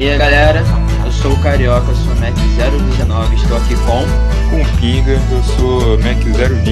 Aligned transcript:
E 0.00 0.08
aí 0.08 0.16
galera, 0.16 0.64
eu 1.04 1.12
sou 1.12 1.30
o 1.30 1.42
Carioca, 1.42 1.94
sou 1.94 2.14
Mac 2.16 2.32
019, 2.34 3.36
estou 3.36 3.58
aqui 3.58 3.74
com. 3.74 4.00
Com 4.48 4.62
o 4.62 4.76
Pinga, 4.78 5.10
eu 5.10 5.42
sou 5.42 5.98
Mac 5.98 6.16
020 6.24 6.66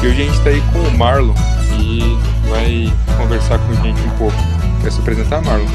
e 0.00 0.06
hoje 0.06 0.22
a 0.22 0.24
gente 0.24 0.38
está 0.38 0.50
aí 0.50 0.62
com 0.72 0.78
o 0.78 0.96
Marlon 0.96 1.34
e 1.80 2.16
vai 2.48 2.92
conversar 3.16 3.58
com 3.58 3.72
a 3.72 3.74
gente 3.82 4.00
um 4.00 4.10
pouco. 4.10 4.36
Quer 4.80 4.92
se 4.92 5.00
apresentar, 5.00 5.42
Marlon? 5.42 5.66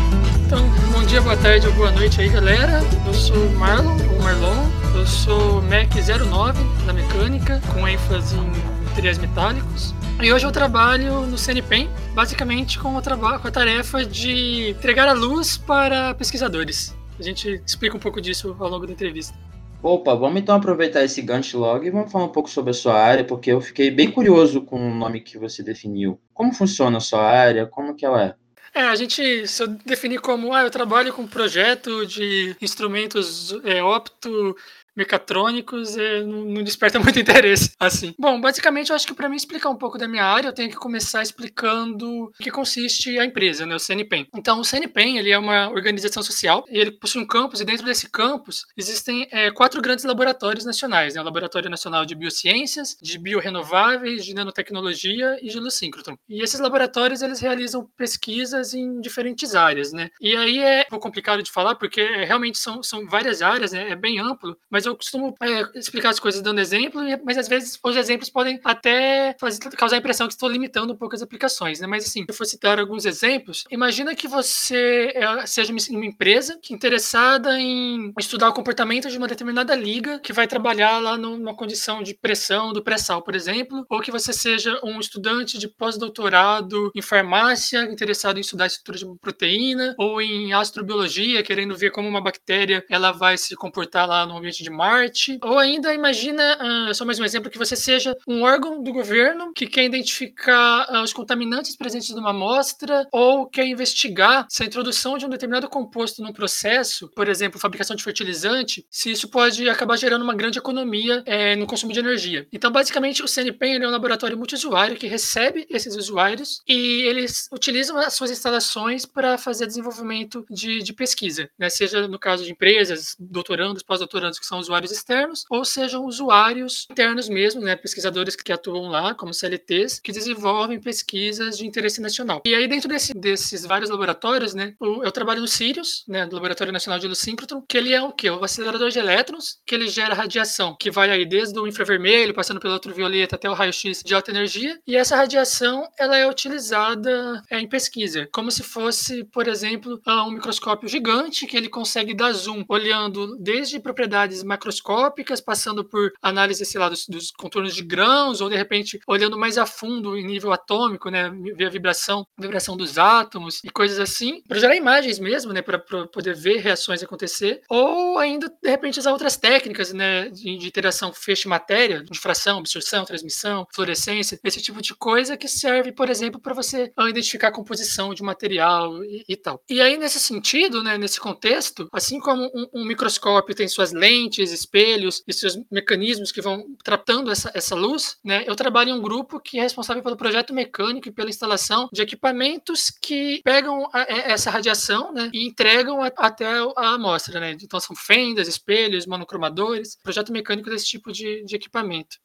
Então, 0.46 0.66
bom 0.94 1.04
dia, 1.04 1.20
boa 1.20 1.36
tarde 1.36 1.68
ou 1.68 1.74
boa 1.74 1.92
noite 1.92 2.22
aí 2.22 2.30
galera. 2.30 2.82
Eu 3.06 3.14
sou 3.14 3.36
o 3.36 3.60
Marlon, 3.60 3.98
ou 4.10 4.22
Marlon, 4.22 4.66
eu 4.96 5.06
sou 5.06 5.62
Mac 5.64 5.94
09 5.94 6.64
da 6.86 6.94
mecânica, 6.94 7.62
com 7.74 7.86
ênfase 7.86 8.38
em 8.38 8.50
materiais 8.86 9.18
metálicos. 9.18 9.94
E 10.22 10.32
hoje 10.32 10.46
eu 10.46 10.52
trabalho 10.52 11.26
no 11.26 11.38
CNPEM, 11.38 11.90
basicamente 12.14 12.80
com 12.80 12.98
a, 12.98 13.40
com 13.40 13.48
a 13.48 13.52
tarefa 13.52 14.06
de 14.06 14.70
entregar 14.70 15.08
a 15.08 15.14
luz 15.14 15.58
para 15.58 16.14
pesquisadores. 16.14 16.96
A 17.20 17.24
gente 17.24 17.62
explica 17.66 17.98
um 17.98 18.00
pouco 18.00 18.22
disso 18.22 18.56
ao 18.60 18.70
longo 18.70 18.88
da 18.88 18.94
entrevista. 18.94 19.38
Opa, 19.82 20.16
vamos 20.16 20.40
então 20.40 20.56
aproveitar 20.56 21.04
esse 21.04 21.22
Gantt 21.22 21.58
Log 21.58 21.86
e 21.86 21.90
vamos 21.90 22.10
falar 22.10 22.26
um 22.26 22.30
pouco 22.30 22.50
sobre 22.50 22.72
a 22.72 22.74
sua 22.74 22.94
área, 22.94 23.26
porque 23.26 23.52
eu 23.52 23.60
fiquei 23.60 23.92
bem 23.92 24.10
curioso 24.10 24.62
com 24.62 24.90
o 24.90 24.96
nome 24.96 25.20
que 25.20 25.38
você 25.38 25.62
definiu. 25.62 26.18
Como 26.34 26.54
funciona 26.54 26.98
a 26.98 27.02
sua 27.02 27.22
área? 27.22 27.66
Como 27.66 27.94
que 27.94 28.06
ela 28.06 28.24
é? 28.24 28.36
É, 28.76 28.82
a 28.82 28.96
gente, 28.96 29.46
se 29.46 29.62
eu 29.62 29.68
definir 29.68 30.20
como, 30.20 30.54
ah, 30.54 30.64
eu 30.64 30.72
trabalho 30.72 31.14
com 31.14 31.28
projeto 31.28 32.08
de 32.08 32.56
instrumentos 32.60 33.54
é, 33.66 33.84
opto 33.84 34.56
mecatrônicos 34.96 35.96
não, 36.26 36.64
desperta 36.64 37.00
muito 37.00 37.20
interesse, 37.20 37.72
assim. 37.80 38.14
Bom, 38.18 38.40
basicamente, 38.40 38.90
eu 38.90 38.96
acho 38.96 39.08
que 39.08 39.14
para 39.14 39.30
mim 39.30 39.36
explicar 39.36 39.70
um 39.70 39.78
pouco 39.78 39.98
da 39.98 40.08
minha 40.08 40.24
área, 40.24 40.50
eu 40.50 40.54
tenho 40.54 40.70
que 40.70 40.76
começar 40.76 41.22
explicando 41.22 42.26
o 42.26 42.32
que 42.40 42.52
consiste 42.52 43.18
a 43.20 43.26
empresa, 43.26 43.66
né, 43.66 43.76
o 43.76 43.80
CNPEM. 43.80 44.28
Então, 44.36 44.60
o 44.60 44.64
CNPEM, 44.64 45.18
ele 45.18 45.32
é 45.32 45.38
uma 45.38 45.70
organização 45.70 46.24
social, 46.24 46.64
e 46.70 46.78
ele 46.78 46.92
possui 46.92 47.22
um 47.22 47.28
campus, 47.28 47.62
e 47.62 47.66
dentro 47.66 47.86
desse 47.86 48.10
campus 48.10 48.66
existem 48.78 49.28
é, 49.32 49.52
quatro 49.52 49.82
grandes 49.82 50.06
laboratórios 50.06 50.66
nacionais, 50.66 51.16
né, 51.16 51.22
o 51.22 51.26
Laboratório 51.26 51.70
Nacional 51.70 52.06
de 52.06 52.16
Biociências, 52.16 52.96
de 53.02 53.18
Biorenováveis, 53.18 54.26
de 54.26 54.34
Nanotecnologia 54.34 55.38
e 55.42 55.50
de 55.50 55.60
Lucíncroton. 55.60 56.16
E 56.30 56.42
esses 56.44 56.60
laboratórios, 56.60 57.22
eles 57.22 57.40
realizam 57.40 57.88
pesquisas 57.98 58.74
em 58.74 59.00
diferentes 59.02 59.56
áreas, 59.56 59.92
né, 59.92 60.10
e 60.22 60.36
aí 60.36 60.60
é 60.60 60.82
um 60.82 60.90
pouco 60.90 61.04
complicado 61.04 61.44
de 61.44 61.52
falar, 61.52 61.76
porque 61.76 62.02
é, 62.02 62.24
realmente 62.24 62.58
são, 62.58 62.82
são 62.82 63.06
várias 63.08 63.42
áreas, 63.42 63.72
né, 63.72 63.90
é 63.90 63.96
bem 63.96 64.20
amplo, 64.20 64.58
mas 64.70 64.83
mas 64.84 64.86
eu 64.86 64.96
costumo 64.96 65.36
é, 65.42 65.80
explicar 65.80 66.10
as 66.10 66.20
coisas 66.20 66.42
dando 66.42 66.60
exemplo, 66.60 67.02
mas 67.24 67.38
às 67.38 67.48
vezes 67.48 67.80
os 67.82 67.96
exemplos 67.96 68.30
podem 68.30 68.60
até 68.64 69.36
fazer, 69.40 69.60
causar 69.78 69.96
a 69.96 70.00
impressão 70.00 70.28
que 70.28 70.34
estou 70.34 70.50
limitando 70.50 70.94
um 70.94 70.98
pouco 70.98 71.16
as 71.16 71.22
aplicações, 71.22 71.80
né? 71.80 71.88
Mas 71.88 72.06
assim, 72.06 72.26
eu 72.28 72.34
for 72.34 72.46
citar 72.46 72.80
alguns 72.80 73.06
exemplos, 73.06 73.64
imagina 73.72 74.16
que 74.16 74.28
você 74.28 75.14
é, 75.16 75.46
seja 75.46 75.74
uma 75.92 76.06
empresa 76.06 76.60
que 76.62 76.74
é 76.74 76.76
interessada 76.76 77.58
em 77.60 78.14
estudar 78.20 78.50
o 78.50 78.54
comportamento 78.54 79.10
de 79.10 79.18
uma 79.18 79.28
determinada 79.28 79.76
liga 79.76 80.20
que 80.20 80.34
vai 80.34 80.48
trabalhar 80.48 81.00
lá 81.00 81.18
numa 81.18 81.56
condição 81.56 82.04
de 82.04 82.14
pressão 82.14 82.74
do 82.74 82.84
pré-sal, 82.84 83.22
por 83.22 83.36
exemplo, 83.36 83.86
ou 83.90 84.02
que 84.02 84.12
você 84.12 84.34
seja 84.34 84.80
um 84.84 85.00
estudante 85.00 85.58
de 85.58 85.68
pós-doutorado 85.68 86.92
em 86.96 87.02
farmácia 87.02 87.84
interessado 87.84 88.38
em 88.38 88.42
estudar 88.42 88.66
a 88.66 88.68
estrutura 88.68 88.98
de 88.98 89.06
uma 89.06 89.18
proteína, 89.18 89.96
ou 89.98 90.22
em 90.22 90.54
astrobiologia, 90.54 91.44
querendo 91.44 91.76
ver 91.76 91.92
como 91.92 92.08
uma 92.08 92.22
bactéria 92.22 92.84
ela 92.90 93.12
vai 93.12 93.38
se 93.38 93.56
comportar 93.56 94.08
lá 94.08 94.26
no 94.26 94.38
ambiente 94.38 94.64
de 94.64 94.70
Marte. 94.74 95.38
Ou 95.42 95.58
ainda 95.58 95.94
imagina, 95.94 96.90
uh, 96.90 96.94
só 96.94 97.06
mais 97.06 97.20
um 97.20 97.24
exemplo, 97.24 97.50
que 97.50 97.58
você 97.58 97.76
seja 97.76 98.16
um 98.28 98.44
órgão 98.44 98.82
do 98.82 98.92
governo 98.92 99.54
que 99.54 99.68
quer 99.68 99.84
identificar 99.84 100.88
uh, 100.90 101.04
os 101.04 101.14
contaminantes 101.14 101.76
presentes 101.76 102.10
numa 102.10 102.32
amostra 102.32 103.08
ou 103.12 103.46
quer 103.48 103.66
investigar 103.66 104.46
se 104.50 104.64
a 104.64 104.66
introdução 104.66 105.18
de 105.18 105.26
um 105.26 105.30
determinado 105.30 105.70
composto 105.70 106.22
num 106.22 106.34
processo, 106.34 107.10
por 107.16 107.28
exemplo, 107.28 107.60
fabricação 107.60 107.96
de 107.96 108.04
fertilizante, 108.04 108.86
se 108.90 109.12
isso 109.12 109.30
pode 109.30 109.70
acabar 109.70 109.98
gerando 109.98 110.24
uma 110.24 110.36
grande 110.36 110.58
economia 110.58 111.24
é, 111.26 111.56
no 111.56 111.68
consumo 111.68 111.94
de 111.94 112.00
energia. 112.00 112.48
Então, 112.52 112.72
basicamente, 112.72 113.24
o 113.24 113.28
CNPEM 113.28 113.84
é 113.84 113.88
um 113.88 113.92
laboratório 113.92 114.38
multiusuário 114.38 114.98
que 114.98 115.08
recebe 115.08 115.66
esses 115.70 115.96
usuários 115.96 116.62
e 116.68 117.04
eles 117.04 117.48
utilizam 117.52 117.98
as 117.98 118.14
suas 118.14 118.32
instalações 118.32 119.06
para 119.06 119.38
fazer 119.38 119.68
desenvolvimento 119.68 120.46
de, 120.50 120.82
de 120.82 120.94
pesquisa, 120.94 121.50
né? 121.58 121.70
seja 121.70 122.08
no 122.08 122.20
caso 122.20 122.44
de 122.44 122.52
empresas, 122.52 123.16
doutorandos, 123.20 123.84
pós-doutorandos 123.84 124.40
que 124.40 124.46
são 124.46 124.63
usuários 124.64 124.92
externos, 124.92 125.44
ou 125.50 125.64
sejam 125.64 126.06
usuários 126.06 126.88
internos 126.92 127.30
mesmo, 127.30 127.62
né, 127.62 127.76
pesquisadores 127.76 128.36
que 128.36 128.52
atuam 128.52 128.90
lá, 128.90 129.14
como 129.14 129.34
CLTs, 129.34 130.00
que 130.00 130.12
desenvolvem 130.12 130.80
pesquisas 130.80 131.58
de 131.58 131.66
interesse 131.66 132.02
nacional. 132.02 132.42
E 132.46 132.56
aí, 132.56 132.68
dentro 132.68 132.90
desse, 132.90 133.14
desses 133.14 133.66
vários 133.66 133.90
laboratórios, 133.90 134.54
né, 134.54 134.74
eu 134.82 135.12
trabalho 135.12 135.42
no 135.42 135.48
Sirius, 135.48 136.04
né, 136.08 136.26
do 136.26 136.36
Laboratório 136.36 136.74
Nacional 136.74 137.00
de 137.00 137.08
Lucíncroton, 137.08 137.64
que 137.68 137.78
ele 137.78 137.94
é 137.94 138.02
o 138.02 138.12
quê? 138.12 138.30
O 138.30 138.44
acelerador 138.44 138.90
de 138.90 139.00
elétrons, 139.00 139.60
que 139.66 139.76
ele 139.76 139.88
gera 139.88 140.14
radiação, 140.14 140.76
que 140.80 140.92
vai 140.92 141.10
aí 141.10 141.26
desde 141.26 141.60
o 141.60 141.68
infravermelho, 141.68 142.34
passando 142.34 142.60
pelo 142.60 142.74
ultravioleta 142.74 143.36
até 143.36 143.50
o 143.50 143.54
raio-x 143.54 144.02
de 144.04 144.14
alta 144.14 144.32
energia, 144.32 144.80
e 144.88 144.96
essa 144.96 145.16
radiação, 145.16 145.88
ela 145.98 146.18
é 146.18 146.28
utilizada 146.28 147.42
é, 147.50 147.60
em 147.60 147.68
pesquisa, 147.68 148.28
como 148.32 148.52
se 148.52 148.64
fosse, 148.64 149.24
por 149.26 149.48
exemplo, 149.48 150.00
um 150.08 150.32
microscópio 150.32 150.88
gigante, 150.88 151.46
que 151.46 151.58
ele 151.58 151.70
consegue 151.70 152.14
dar 152.14 152.32
zoom, 152.32 152.64
olhando 152.68 153.38
desde 153.40 153.80
propriedades 153.80 154.44
macroscópicas, 154.54 155.42
passando 155.42 155.84
por 155.84 156.12
análise, 156.22 156.66
sei 156.66 156.80
lá, 156.80 156.90
dos, 156.90 157.06
dos, 157.08 157.32
contornos 157.32 157.76
de 157.76 157.84
grãos, 157.84 158.42
ou 158.42 158.50
de 158.50 158.56
repente 158.56 159.00
olhando 159.08 159.38
mais 159.38 159.58
a 159.58 159.66
fundo 159.66 160.18
em 160.18 160.26
nível 160.26 160.52
atômico, 160.52 161.10
né, 161.10 161.32
ver 161.56 161.66
a 161.66 161.70
vibração, 161.70 162.26
vibração 162.38 162.78
dos 162.78 162.98
átomos 162.98 163.60
e 163.64 163.70
coisas 163.70 164.00
assim, 164.00 164.42
para 164.48 164.60
gerar 164.60 164.76
imagens 164.76 165.20
mesmo, 165.20 165.52
né, 165.54 165.62
para 165.62 165.80
poder 165.80 166.36
ver 166.36 166.58
reações 166.58 167.04
acontecer, 167.04 167.62
ou 167.70 168.18
ainda 168.18 168.48
de 168.48 168.70
repente 168.70 169.00
usar 169.00 169.12
outras 169.12 169.38
técnicas, 169.38 169.92
né, 169.94 170.30
de, 170.30 170.58
de 170.58 170.68
interação 170.68 171.12
feixe-matéria, 171.14 172.04
difração, 172.10 172.60
absorção, 172.60 173.06
transmissão, 173.06 173.66
fluorescência, 173.74 174.40
esse 174.44 174.62
tipo 174.62 174.82
de 174.82 174.94
coisa 174.94 175.36
que 175.38 175.48
serve, 175.48 175.92
por 175.92 176.10
exemplo, 176.10 176.40
para 176.40 176.54
você 176.54 176.92
identificar 177.10 177.48
a 177.48 177.52
composição 177.52 178.14
de 178.14 178.24
material 178.24 179.04
e, 179.04 179.24
e, 179.28 179.36
tal. 179.36 179.62
E 179.70 179.82
aí 179.82 179.98
nesse 179.98 180.20
sentido, 180.20 180.84
né, 180.84 180.98
nesse 180.98 181.20
contexto, 181.20 181.88
assim 181.92 182.20
como 182.20 182.44
um, 182.54 182.82
um 182.82 182.86
microscópio 182.86 183.56
tem 183.56 183.68
suas 183.68 183.92
lentes 183.92 184.43
lentes, 184.44 184.52
espelhos 184.52 185.24
e 185.28 185.34
seus 185.34 185.60
mecanismos 185.72 186.32
que 186.32 186.42
vão 186.42 186.76
tratando 186.84 187.32
essa, 187.32 187.52
essa 187.54 187.76
luz, 187.76 188.18
né? 188.24 188.44
Eu 188.46 188.56
trabalho 188.56 188.90
em 188.90 188.94
um 188.94 189.02
grupo 189.02 189.40
que 189.40 189.58
é 189.58 189.62
responsável 189.62 190.04
pelo 190.04 190.18
projeto 190.18 190.54
mecânico 190.54 191.08
e 191.08 191.12
pela 191.12 191.30
instalação 191.30 191.90
de 191.92 192.02
equipamentos 192.02 192.92
que 193.02 193.42
pegam 193.44 193.90
a, 193.94 194.02
essa 194.02 194.52
radiação, 194.52 195.14
né? 195.14 195.30
E 195.34 195.48
entregam 195.48 196.02
a, 196.02 196.08
até 196.18 196.46
a 196.46 196.90
amostra, 196.94 197.40
né? 197.40 197.56
Então 197.62 197.80
são 197.80 197.96
fendas, 197.96 198.48
espelhos, 198.48 199.08
monocromadores, 199.08 199.98
projeto 200.04 200.32
mecânico 200.32 200.70
desse 200.70 200.86
tipo 200.86 201.12
de, 201.12 201.44
de 201.46 201.56
equipamento. 201.56 202.18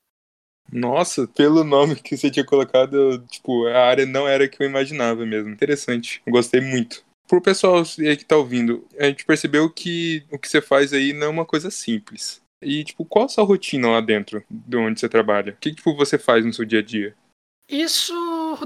Nossa, 0.71 1.27
pelo 1.27 1.65
nome 1.65 1.97
que 1.97 2.15
você 2.15 2.31
tinha 2.31 2.45
colocado, 2.45 3.25
tipo, 3.31 3.67
a 3.69 3.87
área 3.87 4.05
não 4.05 4.29
era 4.29 4.47
que 4.47 4.63
eu 4.63 4.67
imaginava 4.67 5.25
mesmo. 5.25 5.49
Interessante. 5.49 6.21
Gostei 6.29 6.61
muito 6.61 7.08
pro 7.29 7.43
pessoal 7.43 7.83
aí 7.99 8.17
que 8.17 8.25
tá 8.25 8.37
ouvindo, 8.37 8.87
a 8.99 9.05
gente 9.05 9.25
percebeu 9.25 9.71
que 9.71 10.25
o 10.33 10.39
que 10.39 10.49
você 10.49 10.61
faz 10.61 10.93
aí 10.93 11.13
não 11.13 11.27
é 11.27 11.31
uma 11.31 11.47
coisa 11.47 11.71
simples. 11.71 12.41
E, 12.61 12.83
tipo, 12.83 13.05
qual 13.05 13.27
a 13.27 13.29
sua 13.29 13.45
rotina 13.45 13.89
lá 13.89 14.01
dentro 14.01 14.43
de 14.51 14.77
onde 14.77 14.99
você 14.99 15.09
trabalha? 15.09 15.53
O 15.53 15.57
que, 15.57 15.73
tipo, 15.73 15.95
você 15.95 16.19
faz 16.19 16.45
no 16.45 16.53
seu 16.53 16.65
dia 16.65 16.81
a 16.81 16.83
dia? 16.83 17.15
Isso 17.69 18.15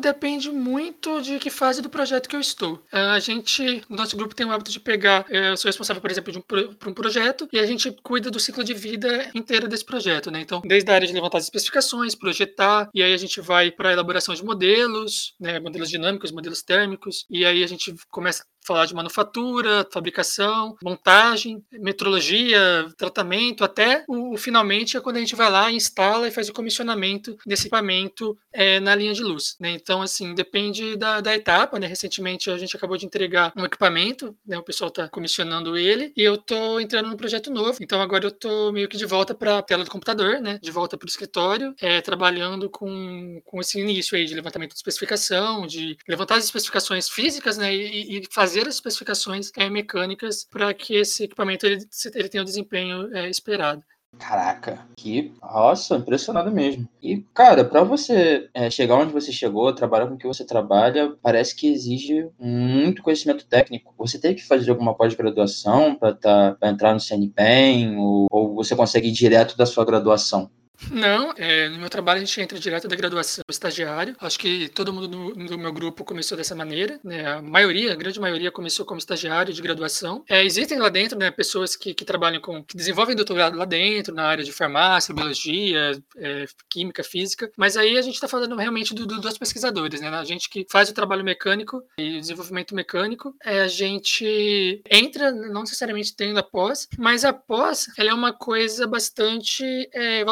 depende 0.00 0.48
muito 0.52 1.20
de 1.20 1.40
que 1.40 1.50
fase 1.50 1.82
do 1.82 1.90
projeto 1.90 2.28
que 2.28 2.36
eu 2.36 2.40
estou. 2.40 2.80
É, 2.92 3.00
a 3.00 3.18
gente, 3.18 3.82
no 3.88 3.96
nosso 3.96 4.16
grupo, 4.16 4.34
tem 4.34 4.46
o 4.46 4.52
hábito 4.52 4.70
de 4.70 4.78
pegar. 4.78 5.26
É, 5.28 5.50
eu 5.50 5.56
sou 5.56 5.68
responsável, 5.68 6.00
por 6.00 6.10
exemplo, 6.10 6.32
de 6.32 6.38
um, 6.38 6.42
por 6.42 6.88
um 6.88 6.94
projeto 6.94 7.48
e 7.52 7.58
a 7.58 7.66
gente 7.66 7.90
cuida 8.04 8.30
do 8.30 8.38
ciclo 8.38 8.62
de 8.62 8.72
vida 8.72 9.28
inteiro 9.34 9.66
desse 9.66 9.84
projeto, 9.84 10.30
né? 10.30 10.40
Então, 10.40 10.62
desde 10.64 10.88
a 10.88 10.94
área 10.94 11.06
de 11.06 11.12
levantar 11.12 11.38
as 11.38 11.44
especificações, 11.44 12.14
projetar, 12.14 12.88
e 12.94 13.02
aí 13.02 13.12
a 13.12 13.16
gente 13.16 13.40
vai 13.40 13.72
para 13.72 13.88
a 13.88 13.92
elaboração 13.92 14.36
de 14.36 14.44
modelos, 14.44 15.34
né? 15.40 15.58
modelos 15.58 15.90
dinâmicos, 15.90 16.30
modelos 16.30 16.62
térmicos, 16.62 17.26
e 17.28 17.44
aí 17.44 17.64
a 17.64 17.66
gente 17.66 17.92
começa 18.08 18.44
falar 18.64 18.86
de 18.86 18.94
manufatura, 18.94 19.86
fabricação, 19.92 20.76
montagem, 20.82 21.62
metrologia, 21.72 22.86
tratamento, 22.96 23.64
até 23.64 24.04
o, 24.08 24.36
finalmente 24.36 24.96
é 24.96 25.00
quando 25.00 25.16
a 25.16 25.20
gente 25.20 25.34
vai 25.34 25.50
lá, 25.50 25.70
instala 25.70 26.28
e 26.28 26.30
faz 26.30 26.48
o 26.48 26.52
comissionamento 26.52 27.36
desse 27.46 27.62
equipamento 27.62 28.36
é, 28.52 28.80
na 28.80 28.94
linha 28.94 29.12
de 29.12 29.22
luz. 29.22 29.56
Né? 29.58 29.70
Então, 29.70 30.02
assim, 30.02 30.34
depende 30.34 30.96
da, 30.96 31.20
da 31.20 31.34
etapa. 31.34 31.78
Né? 31.78 31.86
Recentemente 31.86 32.50
a 32.50 32.58
gente 32.58 32.76
acabou 32.76 32.96
de 32.96 33.06
entregar 33.06 33.52
um 33.56 33.64
equipamento, 33.64 34.36
né? 34.46 34.58
o 34.58 34.62
pessoal 34.62 34.88
está 34.88 35.08
comissionando 35.08 35.76
ele, 35.76 36.12
e 36.16 36.22
eu 36.22 36.34
estou 36.34 36.80
entrando 36.80 37.08
num 37.08 37.16
projeto 37.16 37.50
novo. 37.50 37.78
Então 37.80 38.00
agora 38.00 38.24
eu 38.24 38.30
estou 38.30 38.72
meio 38.72 38.88
que 38.88 38.96
de 38.96 39.06
volta 39.06 39.34
para 39.34 39.58
a 39.58 39.62
tela 39.62 39.84
do 39.84 39.90
computador, 39.90 40.40
né? 40.40 40.58
de 40.62 40.70
volta 40.70 40.96
para 40.96 41.06
o 41.06 41.08
escritório, 41.08 41.74
é, 41.80 42.00
trabalhando 42.00 42.68
com, 42.68 43.40
com 43.44 43.60
esse 43.60 43.80
início 43.80 44.16
aí 44.16 44.24
de 44.24 44.34
levantamento 44.34 44.70
de 44.70 44.76
especificação, 44.76 45.66
de 45.66 45.96
levantar 46.06 46.36
as 46.36 46.44
especificações 46.44 47.08
físicas 47.08 47.56
né? 47.56 47.74
e, 47.74 48.18
e 48.18 48.22
fazer 48.30 48.51
fazer 48.52 48.68
as 48.68 48.74
especificações 48.74 49.50
é, 49.56 49.70
mecânicas 49.70 50.44
para 50.44 50.74
que 50.74 50.94
esse 50.94 51.24
equipamento 51.24 51.64
ele, 51.66 51.78
ele 52.14 52.28
tenha 52.28 52.42
o 52.42 52.46
desempenho 52.46 53.14
é, 53.16 53.30
esperado. 53.30 53.82
Caraca, 54.18 54.86
que. 54.94 55.32
Nossa, 55.40 55.96
impressionado 55.96 56.52
mesmo. 56.52 56.86
E, 57.02 57.24
cara, 57.32 57.64
para 57.64 57.82
você 57.82 58.50
é, 58.52 58.68
chegar 58.68 58.96
onde 58.96 59.10
você 59.10 59.32
chegou, 59.32 59.74
trabalhar 59.74 60.06
com 60.06 60.14
o 60.14 60.18
que 60.18 60.26
você 60.26 60.44
trabalha, 60.44 61.16
parece 61.22 61.56
que 61.56 61.72
exige 61.72 62.28
muito 62.38 63.02
conhecimento 63.02 63.46
técnico. 63.46 63.94
Você 63.96 64.20
tem 64.20 64.34
que 64.34 64.46
fazer 64.46 64.70
alguma 64.70 64.94
pós-graduação 64.94 65.94
para 65.94 66.12
tá, 66.12 66.56
entrar 66.62 66.92
no 66.92 67.00
CNPEM, 67.00 67.96
ou, 67.96 68.26
ou 68.30 68.54
você 68.54 68.76
consegue 68.76 69.08
ir 69.08 69.12
direto 69.12 69.56
da 69.56 69.64
sua 69.64 69.82
graduação? 69.82 70.50
Não, 70.90 71.32
é, 71.36 71.68
no 71.68 71.78
meu 71.78 71.90
trabalho 71.90 72.18
a 72.18 72.24
gente 72.24 72.40
entra 72.40 72.58
direto 72.58 72.88
da 72.88 72.96
graduação, 72.96 73.42
estagiário. 73.48 74.16
Acho 74.20 74.38
que 74.38 74.68
todo 74.68 74.92
mundo 74.92 75.08
no, 75.08 75.34
no, 75.34 75.58
meu 75.58 75.72
grupo 75.72 76.04
começou 76.04 76.36
dessa 76.36 76.54
maneira, 76.54 76.98
né? 77.04 77.26
A 77.26 77.42
maioria, 77.42 77.92
a 77.92 77.96
grande 77.96 78.20
maioria 78.20 78.50
começou 78.50 78.84
como 78.84 78.98
estagiário 78.98 79.52
de 79.52 79.62
graduação. 79.62 80.24
É, 80.28 80.44
existem 80.44 80.78
lá 80.78 80.88
dentro, 80.88 81.18
né, 81.18 81.30
pessoas 81.30 81.76
que, 81.76 81.94
que, 81.94 82.04
trabalham 82.04 82.40
com, 82.40 82.62
que 82.62 82.76
desenvolvem 82.76 83.16
doutorado 83.16 83.56
lá 83.56 83.64
dentro, 83.64 84.14
na 84.14 84.24
área 84.24 84.44
de 84.44 84.52
farmácia, 84.52 85.14
biologia, 85.14 86.02
é, 86.16 86.44
química, 86.68 87.02
física. 87.04 87.50
Mas 87.56 87.76
aí 87.76 87.96
a 87.96 88.02
gente 88.02 88.14
está 88.14 88.28
falando 88.28 88.56
realmente 88.56 88.94
do, 88.94 89.06
do, 89.06 89.20
dos 89.20 89.38
pesquisadores, 89.38 90.00
né? 90.00 90.08
A 90.08 90.24
gente 90.24 90.48
que 90.48 90.66
faz 90.70 90.88
o 90.88 90.94
trabalho 90.94 91.24
mecânico 91.24 91.82
e 91.98 92.20
desenvolvimento 92.20 92.74
mecânico, 92.74 93.34
é, 93.44 93.60
a 93.60 93.68
gente 93.68 94.82
entra, 94.90 95.30
não 95.32 95.62
necessariamente 95.62 96.14
tendo 96.14 96.38
a 96.38 96.42
pós, 96.42 96.88
mas 96.98 97.24
a 97.24 97.32
pós, 97.32 97.86
ela 97.98 98.10
é 98.10 98.14
uma 98.14 98.32
coisa 98.32 98.86
bastante 98.86 99.64
é, 99.92 100.24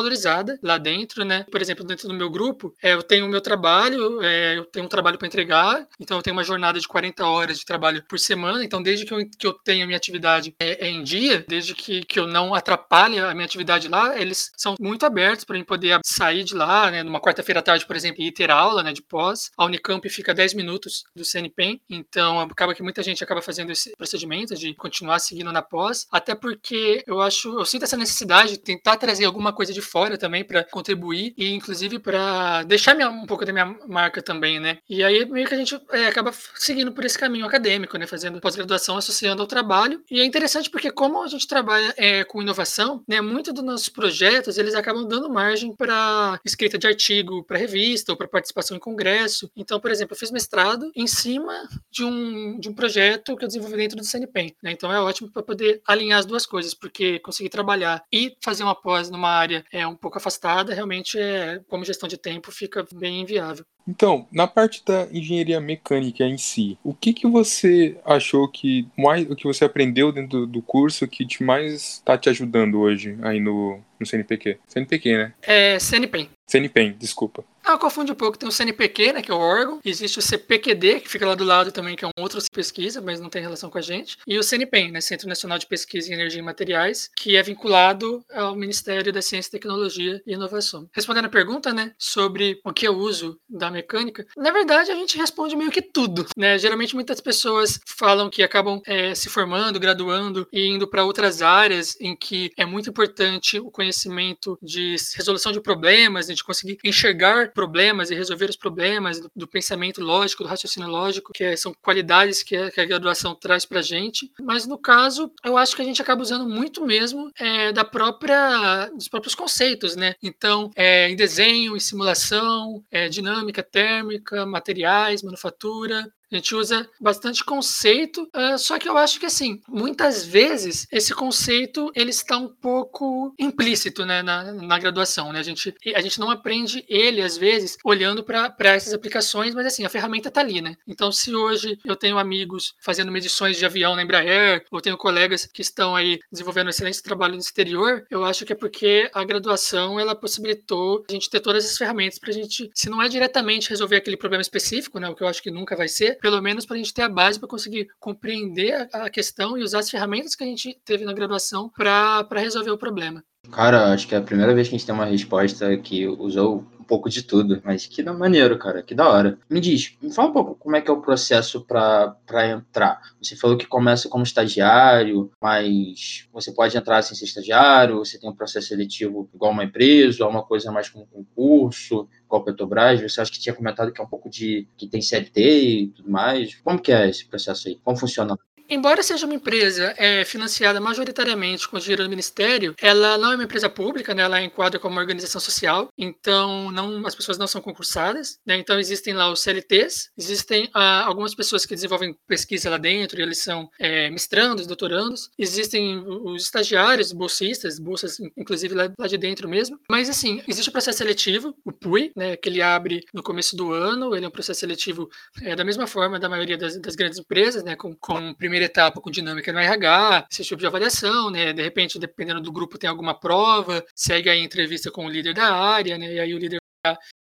lá 0.62 0.78
dentro, 0.78 1.25
né? 1.25 1.44
Por 1.50 1.60
exemplo, 1.60 1.84
dentro 1.84 2.08
do 2.08 2.14
meu 2.14 2.31
grupo, 2.31 2.75
é, 2.82 2.94
eu 2.94 3.02
tenho 3.02 3.26
o 3.26 3.28
meu 3.28 3.40
trabalho, 3.40 4.22
é, 4.22 4.58
eu 4.58 4.64
tenho 4.64 4.87
um 4.87 4.88
trabalho 4.88 5.19
para 5.19 5.26
entregar, 5.26 5.87
então 5.98 6.19
eu 6.19 6.22
tenho 6.22 6.37
uma 6.37 6.44
jornada 6.44 6.78
de 6.78 6.88
40 6.88 7.26
horas 7.26 7.58
de 7.58 7.64
trabalho 7.64 8.02
por 8.08 8.19
semana, 8.19 8.64
então 8.64 8.82
desde 8.82 9.04
que 9.04 9.12
eu, 9.12 9.19
que 9.38 9.46
eu 9.46 9.60
a 9.70 9.87
minha 9.87 9.96
atividade 9.96 10.54
é, 10.58 10.87
é 10.87 10.90
em 10.90 11.02
dia, 11.02 11.44
desde 11.46 11.75
que, 11.75 12.02
que 12.02 12.19
eu 12.19 12.26
não 12.26 12.54
atrapalhe 12.54 13.19
a 13.19 13.32
minha 13.32 13.44
atividade 13.44 13.88
lá, 13.88 14.19
eles 14.20 14.50
são 14.56 14.75
muito 14.81 15.06
abertos 15.06 15.44
para 15.44 15.56
mim 15.56 15.64
poder 15.64 16.00
sair 16.04 16.44
de 16.44 16.54
lá, 16.54 16.90
né? 16.90 17.02
Numa 17.02 17.20
quarta-feira 17.20 17.60
à 17.60 17.62
tarde, 17.62 17.87
por 17.87 17.94
exemplo, 17.94 18.22
e 18.22 18.32
ter 18.32 18.50
aula, 18.50 18.82
né, 18.82 18.92
de 18.92 19.02
pós. 19.02 19.50
A 19.56 19.64
Unicamp 19.64 20.08
fica 20.08 20.34
10 20.34 20.54
minutos 20.54 21.04
do 21.14 21.25
CNPEM, 21.25 21.81
então 21.88 22.40
acaba 22.40 22.75
que 22.75 22.82
muita 22.82 23.02
gente 23.02 23.22
acaba 23.22 23.40
fazendo 23.40 23.70
esse 23.70 23.92
procedimento 23.96 24.54
de 24.54 24.75
continuar 24.75 25.19
seguindo 25.19 25.52
na 25.52 25.62
pós, 25.62 26.06
até 26.10 26.34
porque 26.34 27.04
eu 27.06 27.20
acho, 27.20 27.58
eu 27.58 27.64
sinto 27.64 27.84
essa 27.84 27.96
necessidade 27.96 28.52
de 28.52 28.58
tentar 28.58 28.96
trazer 28.96 29.25
alguma 29.25 29.52
coisa 29.52 29.72
de 29.72 29.81
fora 29.81 30.19
também 30.19 30.30
também 30.31 30.44
para 30.44 30.62
contribuir 30.62 31.35
e 31.37 31.53
inclusive 31.53 31.99
para 31.99 32.62
deixar 32.62 32.94
minha, 32.94 33.11
um 33.11 33.27
pouco 33.27 33.44
da 33.44 33.53
minha 33.53 33.77
marca 33.88 34.23
também, 34.23 34.61
né? 34.61 34.79
E 34.88 35.03
aí 35.03 35.29
meio 35.29 35.47
que 35.47 35.55
a 35.55 35.56
gente 35.56 35.79
é, 35.91 36.06
acaba 36.06 36.32
seguindo 36.55 36.93
por 36.93 37.05
esse 37.05 37.19
caminho 37.19 37.44
acadêmico, 37.44 37.99
né? 37.99 38.06
Fazendo 38.06 38.41
pós-graduação 38.41 38.97
associando 38.97 39.43
ao 39.43 39.49
trabalho. 39.49 40.00
E 40.09 40.21
é 40.21 40.25
interessante 40.25 40.71
porque 40.71 40.93
como 40.93 41.21
a 41.23 41.27
gente 41.27 41.49
trabalha 41.49 41.93
é, 41.97 42.23
com 42.23 42.41
inovação, 42.41 43.03
né? 43.09 43.21
Muitos 43.21 43.53
dos 43.53 43.65
nossos 43.65 43.88
projetos 43.88 44.56
eles 44.56 44.75
acabam 44.75 45.05
dando 45.05 45.29
margem 45.29 45.75
para 45.75 46.38
escrita 46.44 46.79
de 46.79 46.87
artigo 46.87 47.43
para 47.43 47.59
revista 47.59 48.12
ou 48.12 48.17
para 48.17 48.29
participação 48.29 48.76
em 48.76 48.81
congresso. 48.81 49.50
Então, 49.56 49.81
por 49.81 49.91
exemplo, 49.91 50.15
eu 50.15 50.19
fiz 50.19 50.31
mestrado 50.31 50.93
em 50.94 51.09
cima 51.09 51.69
de 51.91 52.05
um, 52.05 52.61
de 52.61 52.69
um 52.69 52.73
projeto 52.73 53.37
que 53.37 53.44
eu 53.44 53.49
desenvolvi 53.49 53.76
dentro 53.76 53.97
do 53.97 54.05
CNPEM, 54.05 54.55
né? 54.62 54.71
Então 54.71 54.93
é 54.93 55.00
ótimo 55.00 55.29
para 55.29 55.43
poder 55.43 55.83
alinhar 55.85 56.21
as 56.21 56.26
duas 56.26 56.47
coisas, 56.47 56.73
porque 56.73 57.19
conseguir 57.19 57.49
trabalhar 57.49 58.05
e 58.12 58.37
fazer 58.41 58.62
uma 58.62 58.75
pós 58.76 59.11
numa 59.11 59.29
área 59.29 59.65
é 59.73 59.85
um 59.87 59.97
pouco 59.97 60.10
afastada, 60.19 60.75
realmente, 60.75 61.19
é, 61.19 61.61
como 61.69 61.85
gestão 61.85 62.09
de 62.09 62.17
tempo, 62.17 62.51
fica 62.53 62.87
bem 62.95 63.21
inviável. 63.21 63.65
Então, 63.87 64.27
na 64.31 64.47
parte 64.47 64.85
da 64.85 65.09
engenharia 65.11 65.61
mecânica 65.61 66.25
em 66.25 66.39
si, 66.39 66.79
o 66.85 66.95
que, 66.95 67.12
que 67.12 67.27
você 67.27 67.99
achou 68.05 68.47
que 68.49 68.87
mais, 68.97 69.29
o 69.29 69.35
que 69.35 69.45
você 69.45 69.65
aprendeu 69.65 70.12
dentro 70.12 70.47
do 70.47 70.62
curso 70.62 71.09
que 71.09 71.27
te 71.27 71.43
mais 71.43 71.95
está 71.95 72.17
te 72.17 72.29
ajudando 72.29 72.79
hoje 72.79 73.19
aí 73.23 73.41
no, 73.41 73.81
no 73.99 74.07
CNPq? 74.07 74.59
CNPq, 74.69 75.17
né? 75.17 75.33
É, 75.43 75.79
CNPEM. 75.79 76.29
CNPEM, 76.47 76.95
desculpa. 76.99 77.45
Ah, 77.70 77.78
confunde 77.78 78.11
um 78.11 78.17
pouco. 78.17 78.37
Tem 78.37 78.49
o 78.49 78.52
CNPq, 78.52 79.12
né, 79.12 79.22
que 79.22 79.31
é 79.31 79.34
o 79.34 79.38
órgão. 79.38 79.78
Existe 79.84 80.19
o 80.19 80.22
CPQD, 80.22 81.00
que 81.00 81.08
fica 81.08 81.25
lá 81.25 81.37
do 81.37 81.44
lado 81.44 81.70
também, 81.70 81.94
que 81.94 82.05
é 82.05 82.08
um 82.08 82.20
outro 82.20 82.40
pesquisa, 82.52 83.00
mas 83.00 83.20
não 83.20 83.28
tem 83.28 83.40
relação 83.40 83.70
com 83.70 83.78
a 83.78 83.81
gente. 83.81 84.17
E 84.26 84.37
o 84.37 84.43
CNPEM, 84.43 84.90
né, 84.90 85.00
Centro 85.00 85.28
Nacional 85.28 85.56
de 85.56 85.67
Pesquisa 85.67 86.11
em 86.11 86.14
Energia 86.14 86.40
e 86.40 86.44
Materiais, 86.44 87.08
que 87.17 87.37
é 87.37 87.43
vinculado 87.44 88.25
ao 88.32 88.56
Ministério 88.56 89.12
da 89.12 89.22
Ciência, 89.22 89.52
Tecnologia 89.52 90.20
e 90.26 90.32
Inovação. 90.32 90.88
Respondendo 90.93 91.26
a 91.26 91.28
pergunta, 91.28 91.72
né, 91.72 91.93
sobre 91.96 92.61
o 92.64 92.72
que 92.72 92.88
eu 92.88 92.96
uso 92.96 93.38
da 93.49 93.70
mecânica, 93.70 94.26
na 94.37 94.50
verdade 94.50 94.90
a 94.90 94.94
gente 94.96 95.16
responde 95.16 95.55
meio 95.55 95.70
que 95.70 95.82
tudo, 95.82 96.26
né? 96.37 96.58
Geralmente 96.58 96.96
muitas 96.96 97.20
pessoas 97.20 97.78
falam 97.87 98.28
que 98.28 98.43
acabam 98.43 98.81
é, 98.84 99.14
se 99.14 99.28
formando, 99.28 99.78
graduando 99.78 100.49
e 100.52 100.66
indo 100.66 100.88
para 100.88 101.05
outras 101.05 101.40
áreas 101.40 101.96
em 102.00 102.16
que 102.16 102.50
é 102.56 102.66
muito 102.66 102.90
importante 102.90 103.61
o 103.61 103.70
conhecimento 103.70 104.58
de 104.61 104.96
resolução 105.14 105.52
de 105.52 105.61
problemas, 105.61 106.26
de 106.26 106.43
conseguir 106.43 106.78
enxergar 106.82 107.52
problemas 107.61 108.11
e 108.11 108.15
resolver 108.15 108.49
os 108.49 108.57
problemas 108.57 109.21
do, 109.21 109.31
do 109.37 109.47
pensamento 109.47 110.01
lógico, 110.01 110.43
do 110.43 110.49
raciocínio 110.49 110.89
lógico, 110.89 111.31
que 111.31 111.45
é, 111.45 111.55
são 111.55 111.75
qualidades 111.83 112.43
que 112.43 112.57
a, 112.57 112.71
que 112.71 112.81
a 112.81 112.87
graduação 112.87 113.35
traz 113.35 113.67
para 113.67 113.83
gente. 113.83 114.33
Mas 114.41 114.67
no 114.67 114.79
caso, 114.79 115.31
eu 115.45 115.59
acho 115.59 115.77
que 115.77 115.83
a 115.83 115.85
gente 115.85 116.01
acaba 116.01 116.23
usando 116.23 116.49
muito 116.49 116.87
mesmo 116.87 117.31
é, 117.39 117.71
da 117.71 117.85
própria, 117.85 118.87
dos 118.97 119.09
próprios 119.09 119.35
conceitos, 119.35 119.95
né? 119.95 120.15
Então, 120.23 120.71
é, 120.75 121.11
em 121.11 121.17
desenho, 121.17 121.77
em 121.77 121.81
simulação, 121.81 122.83
é, 122.91 123.11
dinâmica 123.11 123.62
térmica, 123.62 124.47
materiais, 124.47 125.23
manufatura, 125.23 126.11
a 126.31 126.37
gente 126.37 126.55
usa 126.55 126.88
bastante 127.00 127.44
conceito, 127.44 128.29
uh, 128.35 128.59
só 128.59 128.79
que 128.79 128.88
eu 128.88 128.97
acho 128.97 129.19
que 129.19 129.27
assim, 129.27 129.61
muitas 129.69 130.25
vezes 130.25 130.87
esse 130.91 131.15
conceito 131.15 131.91
ele 131.94 132.11
está 132.11 132.37
um 132.37 132.49
pouco 132.49 133.35
implícito 133.38 134.05
né, 134.05 134.23
na, 134.23 134.53
na 134.53 134.79
graduação. 134.79 135.32
Né? 135.32 135.41
A, 135.41 135.43
gente, 135.43 135.75
a 135.94 136.00
gente 136.00 136.21
não 136.21 136.31
aprende 136.31 136.85
ele, 136.88 137.21
às 137.23 137.37
vezes, 137.37 137.77
olhando 137.85 138.23
para 138.23 138.55
essas 138.61 138.93
aplicações, 138.93 139.55
mas 139.55 139.67
assim, 139.67 139.85
a 139.85 139.88
ferramenta 139.88 140.29
está 140.29 140.41
ali, 140.41 140.61
né? 140.61 140.77
Então, 140.87 141.11
se 141.11 141.35
hoje 141.35 141.79
eu 141.85 141.97
tenho 141.97 142.19
amigos 142.19 142.75
fazendo 142.81 143.11
medições 143.11 143.56
de 143.56 143.67
avião 143.67 143.97
na 143.97 144.03
Embraer, 144.03 144.65
ou 144.71 144.81
tenho 144.81 144.97
colegas 144.97 145.47
que 145.47 145.62
estão 145.62 145.97
aí 145.97 146.21
desenvolvendo 146.31 146.67
um 146.67 146.71
excelente 146.71 147.03
trabalho 147.03 147.35
no 147.35 147.41
exterior, 147.41 148.05
eu 148.11 148.25
acho 148.25 148.44
que 148.44 148.53
é 148.53 148.56
porque 148.56 149.11
a 149.12 149.25
graduação 149.25 149.99
ela 149.99 150.15
possibilitou 150.15 151.05
a 151.09 151.12
gente 151.12 151.31
ter 151.31 151.41
todas 151.41 151.65
as 151.65 151.76
ferramentas 151.76 152.19
para 152.19 152.31
a 152.31 152.33
gente, 152.33 152.71
se 152.75 152.88
não 152.88 153.03
é 153.03 153.09
diretamente 153.09 153.71
resolver 153.71 153.97
aquele 153.97 154.17
problema 154.17 154.43
específico, 154.43 154.99
né, 154.99 155.09
o 155.09 155.15
que 155.15 155.23
eu 155.23 155.29
acho 155.29 155.43
que 155.43 155.50
nunca 155.50 155.76
vai 155.76 155.88
ser, 155.88 156.19
pelo 156.20 156.40
menos 156.40 156.67
para 156.67 156.76
a 156.76 156.78
gente 156.78 156.93
ter 156.93 157.02
a 157.02 157.08
base 157.08 157.38
para 157.38 157.49
conseguir 157.49 157.88
compreender 157.99 158.88
a 158.93 159.08
questão 159.11 159.56
e 159.56 159.62
usar 159.62 159.81
as 159.81 159.90
ferramentas 159.90 160.34
que 160.34 160.44
a 160.44 160.46
gente 160.46 160.78
teve 160.84 161.05
na 161.05 161.12
graduação 161.12 161.69
para 161.69 162.26
resolver 162.34 162.70
o 162.70 162.78
problema. 162.78 163.25
Cara, 163.50 163.93
acho 163.93 164.06
que 164.06 164.14
é 164.14 164.19
a 164.19 164.22
primeira 164.22 164.55
vez 164.55 164.69
que 164.69 164.75
a 164.75 164.78
gente 164.78 164.87
tem 164.87 164.94
uma 164.94 165.06
resposta 165.06 165.76
que 165.78 166.06
usou 166.06 166.64
pouco 166.90 167.08
de 167.08 167.22
tudo, 167.22 167.62
mas 167.64 167.87
que 167.87 168.02
da 168.02 168.12
maneiro, 168.12 168.58
cara, 168.58 168.82
que 168.82 168.96
da 168.96 169.08
hora. 169.08 169.38
Me 169.48 169.60
diz, 169.60 169.96
me 170.02 170.12
fala 170.12 170.28
um 170.28 170.32
pouco 170.32 170.56
como 170.56 170.75
é 170.75 170.81
que 170.81 170.90
é 170.90 170.92
o 170.92 171.00
processo 171.00 171.64
para 171.64 172.48
entrar. 172.48 173.00
Você 173.22 173.37
falou 173.37 173.56
que 173.56 173.64
começa 173.64 174.08
como 174.08 174.25
estagiário, 174.25 175.31
mas 175.40 176.28
você 176.32 176.50
pode 176.50 176.76
entrar 176.76 177.00
sem 177.02 177.16
ser 177.16 177.26
estagiário, 177.26 177.99
você 177.99 178.18
tem 178.18 178.28
um 178.28 178.35
processo 178.35 178.66
seletivo 178.66 179.30
igual 179.32 179.52
uma 179.52 179.62
empresa, 179.62 180.25
ou 180.25 180.30
uma 180.30 180.42
coisa 180.42 180.73
mais 180.73 180.88
como 180.88 181.06
concurso 181.06 182.09
a 182.37 182.40
Petrobras, 182.40 183.00
você 183.00 183.20
acha 183.20 183.30
que 183.32 183.40
tinha 183.40 183.54
comentado 183.54 183.92
que 183.92 184.00
é 184.00 184.04
um 184.04 184.09
pouco 184.09 184.30
de 184.30 184.66
que 184.76 184.87
tem 184.87 185.02
CLT 185.02 185.40
e 185.40 185.88
tudo 185.88 186.11
mais. 186.11 186.54
Como 186.56 186.80
que 186.80 186.92
é 186.92 187.09
esse 187.09 187.26
processo 187.26 187.68
aí? 187.68 187.76
Como 187.82 187.97
funciona? 187.97 188.37
Embora 188.73 189.03
seja 189.03 189.27
uma 189.27 189.35
empresa 189.35 189.93
é, 189.99 190.25
financiada 190.25 190.81
majoritariamente 190.81 191.69
com 191.69 191.77
dinheiro 191.77 192.05
do 192.05 192.09
Ministério, 192.09 192.73
ela 192.81 193.19
não 193.19 193.33
é 193.33 193.35
uma 193.35 193.43
empresa 193.43 193.69
pública, 193.69 194.15
né? 194.15 194.23
ela 194.23 194.41
enquadra 194.41 194.79
como 194.79 194.95
uma 194.95 195.00
organização 195.00 195.41
social, 195.41 195.89
então 195.99 196.71
não, 196.71 197.05
as 197.05 197.17
pessoas 197.17 197.37
não 197.37 197.49
são 197.49 197.61
concursadas. 197.61 198.39
Né? 198.47 198.57
Então 198.59 198.79
existem 198.79 199.12
lá 199.12 199.29
os 199.29 199.41
CLTs, 199.41 200.11
existem 200.17 200.71
ah, 200.73 201.05
algumas 201.05 201.35
pessoas 201.35 201.67
que 201.67 201.75
desenvolvem 201.75 202.17
pesquisa 202.29 202.71
lá 202.71 202.79
dentro 202.79 203.19
e 203.19 203.25
eles 203.25 203.39
são 203.39 203.69
é, 203.77 204.09
mestrandos, 204.09 204.69
doutorandos, 204.69 205.31
existem 205.37 205.99
os 206.07 206.45
estagiários, 206.45 207.12
bolsistas, 207.12 207.77
bolsas 207.81 208.19
inclusive 208.37 208.73
lá, 208.73 208.89
lá, 208.97 209.09
de 209.09 209.19
dentro 209.19 209.49
mesmo. 209.49 209.81
Mas 209.91 210.09
assim, 210.09 210.45
existe 210.47 210.69
o 210.69 210.73
processo 210.73 210.99
seletivo, 210.99 211.57
o 211.65 211.73
PUI, 211.73 212.12
né, 212.15 212.37
que 212.37 212.49
ele 212.49 212.62
abre 212.62 213.00
no 213.12 213.21
começo 213.21 213.57
do 213.57 213.73
ano, 213.73 214.15
ele 214.15 214.25
é 214.25 214.29
um 214.29 214.33
processo 214.33 214.61
seletivo 214.61 215.09
é, 215.43 215.57
da 215.57 215.65
mesma 215.65 215.89
forma 215.89 216.21
da 216.21 216.29
maioria 216.29 216.57
das, 216.57 216.79
das 216.79 216.95
grandes 216.95 217.19
empresas, 217.19 217.65
né, 217.65 217.75
com, 217.75 217.97
com 217.97 218.33
primeiro 218.35 218.60
primeira 218.61 218.64
etapa 218.64 219.00
com 219.00 219.11
dinâmica 219.11 219.52
no 219.52 219.59
RH, 219.59 220.26
esse 220.31 220.45
tipo 220.45 220.61
de 220.61 220.67
avaliação, 220.67 221.31
né? 221.31 221.52
De 221.52 221.62
repente, 221.62 221.99
dependendo 221.99 222.40
do 222.40 222.52
grupo, 222.52 222.79
tem 222.79 222.90
alguma 222.90 223.19
prova, 223.19 223.85
segue 223.95 224.29
a 224.29 224.37
entrevista 224.37 224.90
com 224.90 225.07
o 225.07 225.09
líder 225.09 225.35
da 225.35 225.55
área, 225.55 225.97
né? 225.97 226.12
E 226.12 226.21
aí 226.21 226.35
o 226.35 226.38
líder 226.38 226.61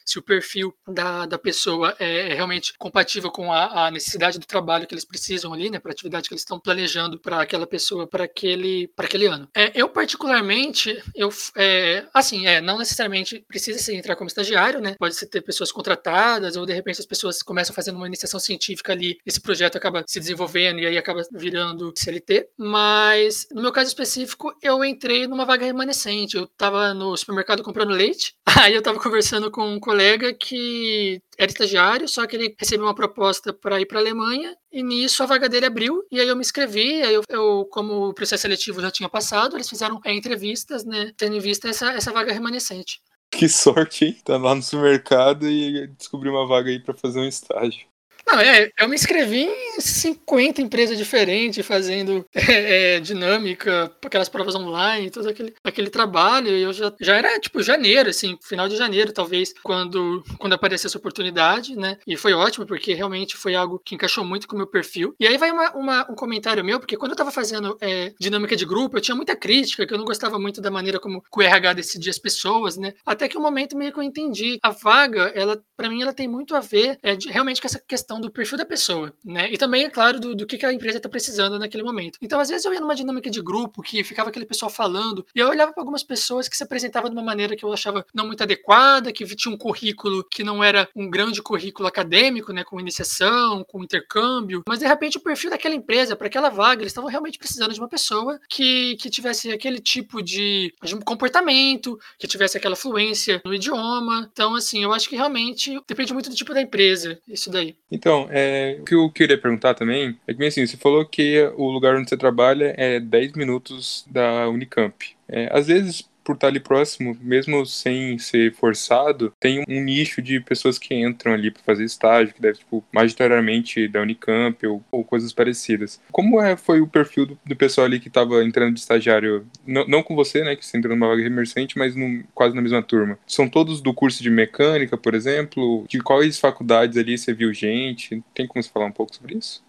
se 0.05 0.19
o 0.19 0.21
perfil 0.21 0.73
da, 0.87 1.25
da 1.25 1.37
pessoa 1.37 1.95
é, 1.99 2.31
é 2.31 2.33
realmente 2.33 2.73
compatível 2.77 3.31
com 3.31 3.51
a, 3.51 3.87
a, 3.87 3.91
necessidade 3.91 4.37
do 4.37 4.45
trabalho 4.45 4.85
que 4.85 4.93
eles 4.93 5.05
precisam 5.05 5.53
ali, 5.53 5.69
né, 5.69 5.79
para 5.79 5.91
a 5.91 5.93
atividade 5.93 6.27
que 6.27 6.33
eles 6.33 6.41
estão 6.41 6.59
planejando 6.59 7.19
para 7.19 7.41
aquela 7.41 7.65
pessoa, 7.65 8.07
para 8.07 8.25
aquele, 8.25 8.89
aquele 8.97 9.25
ano. 9.25 9.49
É, 9.55 9.71
eu, 9.73 9.89
particularmente, 9.89 11.01
eu, 11.15 11.29
é, 11.57 12.05
assim, 12.13 12.45
é, 12.45 12.61
não 12.61 12.77
necessariamente 12.77 13.43
precisa 13.47 13.79
se 13.79 13.95
entrar 13.95 14.15
como 14.15 14.27
estagiário, 14.27 14.79
né, 14.79 14.95
pode 14.99 15.15
ser 15.15 15.25
ter 15.25 15.41
pessoas 15.41 15.71
contratadas, 15.71 16.55
ou 16.55 16.65
de 16.65 16.73
repente 16.73 16.99
as 16.99 17.05
pessoas 17.05 17.41
começam 17.41 17.73
fazendo 17.73 17.95
uma 17.95 18.07
iniciação 18.07 18.39
científica 18.39 18.93
ali, 18.93 19.17
esse 19.25 19.41
projeto 19.41 19.75
acaba 19.75 20.03
se 20.07 20.19
desenvolvendo 20.19 20.79
e 20.79 20.85
aí 20.85 20.97
acaba 20.97 21.23
virando 21.31 21.93
CLT, 21.95 22.49
mas 22.57 23.47
no 23.51 23.61
meu 23.61 23.71
caso 23.71 23.87
específico, 23.87 24.53
eu 24.61 24.83
entrei 24.83 25.27
numa 25.27 25.45
vaga 25.45 25.65
remanescente, 25.65 26.37
eu 26.37 26.43
estava 26.43 26.93
no 26.93 27.15
supermercado 27.17 27.63
comprando 27.63 27.91
leite, 27.91 28.35
aí 28.61 28.73
eu 28.73 28.79
estava 28.79 28.99
conversando 28.99 29.49
com 29.49 29.65
um 29.67 29.79
colega 29.95 30.33
que 30.33 31.21
era 31.37 31.49
estagiário, 31.49 32.07
só 32.07 32.27
que 32.27 32.35
ele 32.35 32.55
recebeu 32.59 32.85
uma 32.85 32.93
proposta 32.93 33.53
para 33.53 33.79
ir 33.79 33.85
para 33.85 33.97
a 33.97 34.01
Alemanha 34.01 34.53
e 34.69 34.83
nisso 34.83 35.23
a 35.23 35.25
vaga 35.25 35.47
dele 35.47 35.65
abriu 35.65 36.03
e 36.11 36.19
aí 36.19 36.27
eu 36.27 36.35
me 36.35 36.41
inscrevi, 36.41 37.01
aí 37.01 37.13
eu, 37.13 37.23
eu, 37.29 37.65
como 37.71 38.09
o 38.09 38.13
processo 38.13 38.41
seletivo 38.41 38.81
já 38.81 38.91
tinha 38.91 39.07
passado, 39.07 39.55
eles 39.55 39.69
fizeram 39.69 40.01
é, 40.03 40.13
entrevistas, 40.13 40.83
né, 40.83 41.13
tendo 41.15 41.37
em 41.37 41.39
vista 41.39 41.69
essa, 41.69 41.93
essa 41.93 42.11
vaga 42.11 42.33
remanescente. 42.33 42.99
Que 43.31 43.47
sorte, 43.47 44.05
hein? 44.05 44.17
Tá 44.23 44.37
lá 44.37 44.53
no 44.53 44.61
supermercado 44.61 45.47
e 45.47 45.87
descobrir 45.97 46.29
uma 46.29 46.45
vaga 46.45 46.69
aí 46.69 46.79
para 46.79 46.93
fazer 46.93 47.19
um 47.19 47.27
estágio. 47.27 47.87
Não, 48.27 48.39
é, 48.39 48.69
eu 48.77 48.89
me 48.89 48.95
inscrevi 48.95 49.47
em 49.77 49.81
50 49.81 50.61
empresas 50.61 50.97
diferentes, 50.97 51.65
fazendo 51.65 52.25
é, 52.33 52.95
é, 52.95 52.99
dinâmica, 52.99 53.91
aquelas 54.03 54.29
provas 54.29 54.55
online, 54.55 55.09
todo 55.09 55.29
aquele, 55.29 55.53
aquele 55.63 55.89
trabalho. 55.89 56.49
E 56.49 56.61
eu 56.61 56.73
já, 56.73 56.93
já 56.99 57.15
era, 57.15 57.39
tipo, 57.39 57.61
janeiro, 57.61 58.09
assim, 58.09 58.37
final 58.41 58.67
de 58.67 58.75
janeiro, 58.75 59.11
talvez, 59.11 59.53
quando, 59.63 60.23
quando 60.37 60.53
apareceu 60.53 60.87
essa 60.87 60.97
oportunidade, 60.97 61.75
né? 61.75 61.97
E 62.05 62.17
foi 62.17 62.33
ótimo, 62.33 62.65
porque 62.65 62.93
realmente 62.93 63.35
foi 63.35 63.55
algo 63.55 63.79
que 63.83 63.95
encaixou 63.95 64.23
muito 64.23 64.47
com 64.47 64.55
o 64.55 64.57
meu 64.57 64.67
perfil. 64.67 65.15
E 65.19 65.27
aí 65.27 65.37
vai 65.37 65.51
uma, 65.51 65.71
uma, 65.71 66.11
um 66.11 66.15
comentário 66.15 66.63
meu, 66.63 66.79
porque 66.79 66.97
quando 66.97 67.11
eu 67.11 67.17
tava 67.17 67.31
fazendo 67.31 67.77
é, 67.81 68.13
dinâmica 68.19 68.55
de 68.55 68.65
grupo, 68.65 68.97
eu 68.97 69.01
tinha 69.01 69.15
muita 69.15 69.35
crítica, 69.35 69.85
que 69.85 69.93
eu 69.93 69.97
não 69.97 70.05
gostava 70.05 70.39
muito 70.39 70.61
da 70.61 70.71
maneira 70.71 70.99
como 70.99 71.23
o 71.35 71.41
RH 71.41 71.73
decidia 71.73 72.11
as 72.11 72.19
pessoas, 72.19 72.77
né? 72.77 72.93
Até 73.05 73.27
que 73.27 73.37
um 73.37 73.41
momento 73.41 73.77
meio 73.77 73.91
que 73.91 73.99
eu 73.99 74.03
entendi. 74.03 74.59
A 74.61 74.69
vaga, 74.69 75.31
ela, 75.35 75.61
para 75.75 75.89
mim, 75.89 76.01
ela 76.01 76.13
tem 76.13 76.27
muito 76.27 76.55
a 76.55 76.59
ver 76.59 76.97
é, 77.01 77.15
de, 77.15 77.29
realmente 77.29 77.61
com 77.61 77.67
essa 77.67 77.81
questão 77.85 78.19
do 78.19 78.31
perfil 78.31 78.57
da 78.57 78.65
pessoa, 78.65 79.13
né? 79.23 79.51
E 79.51 79.57
também, 79.65 79.85
é 79.85 79.89
claro, 79.89 80.19
do, 80.19 80.35
do 80.35 80.45
que, 80.45 80.57
que 80.57 80.65
a 80.65 80.71
empresa 80.71 80.97
está 80.97 81.09
precisando 81.09 81.57
naquele 81.57 81.83
momento. 81.83 82.19
Então, 82.21 82.39
às 82.39 82.49
vezes, 82.49 82.63
eu 82.65 82.73
ia 82.73 82.79
numa 82.79 82.95
dinâmica 82.95 83.31
de 83.31 83.41
grupo 83.41 83.81
que 83.81 84.03
ficava 84.03 84.29
aquele 84.29 84.45
pessoal 84.45 84.69
falando, 84.69 85.25
e 85.35 85.39
eu 85.39 85.49
olhava 85.49 85.73
para 85.73 85.81
algumas 85.81 86.03
pessoas 86.03 86.47
que 86.47 86.55
se 86.55 86.63
apresentavam 86.63 87.09
de 87.09 87.15
uma 87.15 87.23
maneira 87.23 87.55
que 87.55 87.65
eu 87.65 87.73
achava 87.73 88.05
não 88.13 88.27
muito 88.27 88.43
adequada, 88.43 89.11
que 89.11 89.25
tinha 89.35 89.53
um 89.53 89.57
currículo 89.57 90.23
que 90.29 90.43
não 90.43 90.63
era 90.63 90.87
um 90.95 91.09
grande 91.09 91.41
currículo 91.41 91.87
acadêmico, 91.87 92.53
né? 92.53 92.63
Com 92.63 92.79
iniciação, 92.79 93.63
com 93.63 93.83
intercâmbio, 93.83 94.61
mas 94.67 94.79
de 94.79 94.85
repente 94.85 95.17
o 95.17 95.21
perfil 95.21 95.49
daquela 95.49 95.73
empresa, 95.73 96.15
para 96.15 96.27
aquela 96.27 96.49
vaga, 96.49 96.83
eles 96.83 96.91
estavam 96.91 97.09
realmente 97.09 97.39
precisando 97.39 97.73
de 97.73 97.79
uma 97.79 97.89
pessoa 97.89 98.39
que, 98.49 98.95
que 98.97 99.09
tivesse 99.09 99.51
aquele 99.51 99.79
tipo 99.79 100.21
de, 100.21 100.73
de 100.83 100.95
comportamento, 101.03 101.97
que 102.19 102.27
tivesse 102.27 102.57
aquela 102.57 102.75
fluência 102.75 103.41
no 103.43 103.53
idioma. 103.53 104.29
Então, 104.31 104.55
assim, 104.55 104.83
eu 104.83 104.93
acho 104.93 105.09
que 105.09 105.15
realmente 105.15 105.79
depende 105.87 106.13
muito 106.13 106.29
do 106.29 106.35
tipo 106.35 106.53
da 106.53 106.61
empresa, 106.61 107.19
isso 107.27 107.49
daí. 107.49 107.75
Então, 107.91 108.27
é, 108.29 108.77
o 108.79 108.85
que 108.85 108.93
eu 108.93 109.09
queria 109.11 109.39
perguntar 109.39 109.54
também 109.73 110.17
é 110.27 110.33
que, 110.33 110.43
assim, 110.45 110.65
você 110.65 110.77
falou 110.77 111.05
que 111.05 111.41
o 111.55 111.69
lugar 111.69 111.95
onde 111.95 112.09
você 112.09 112.17
trabalha 112.17 112.73
é 112.77 112.99
10 112.99 113.33
minutos 113.33 114.05
da 114.09 114.47
Unicamp. 114.49 115.15
É, 115.27 115.49
às 115.51 115.67
vezes, 115.67 116.09
por 116.25 116.35
estar 116.35 116.47
ali 116.47 116.59
próximo, 116.59 117.15
mesmo 117.21 117.65
sem 117.65 118.17
ser 118.17 118.53
forçado, 118.53 119.31
tem 119.39 119.63
um 119.69 119.81
nicho 119.81 120.21
de 120.21 120.39
pessoas 120.39 120.79
que 120.79 120.95
entram 120.95 121.33
ali 121.33 121.51
para 121.51 121.63
fazer 121.63 121.85
estágio, 121.85 122.33
que 122.33 122.41
deve, 122.41 122.59
tipo, 122.59 122.83
majoritariamente 122.91 123.87
da 123.87 124.01
Unicamp 124.01 124.65
ou, 124.65 124.83
ou 124.91 125.03
coisas 125.03 125.31
parecidas. 125.31 126.01
Como 126.11 126.41
é, 126.41 126.57
foi 126.57 126.81
o 126.81 126.87
perfil 126.87 127.27
do, 127.27 127.39
do 127.45 127.55
pessoal 127.55 127.85
ali 127.85 127.99
que 127.99 128.07
estava 128.07 128.43
entrando 128.43 128.73
de 128.73 128.79
estagiário? 128.79 129.45
Não, 129.65 130.01
com 130.01 130.15
você, 130.15 130.43
né, 130.43 130.55
que 130.55 130.65
você 130.65 130.77
entrou 130.77 130.95
numa 130.95 131.07
vaga 131.07 131.21
remercente, 131.21 131.77
mas 131.77 131.93
quase 132.33 132.55
na 132.55 132.61
mesma 132.61 132.81
turma. 132.81 133.19
São 133.27 133.47
todos 133.47 133.79
do 133.79 133.93
curso 133.93 134.23
de 134.23 134.29
mecânica, 134.29 134.97
por 134.97 135.13
exemplo? 135.13 135.85
De 135.87 135.99
quais 135.99 136.39
faculdades 136.39 136.97
ali 136.97 137.17
você 137.17 137.33
viu 137.33 137.53
gente? 137.53 138.23
Tem 138.33 138.47
como 138.47 138.63
você 138.63 138.69
falar 138.69 138.87
um 138.87 138.91
pouco 138.91 139.15
sobre 139.15 139.37
isso? 139.37 139.64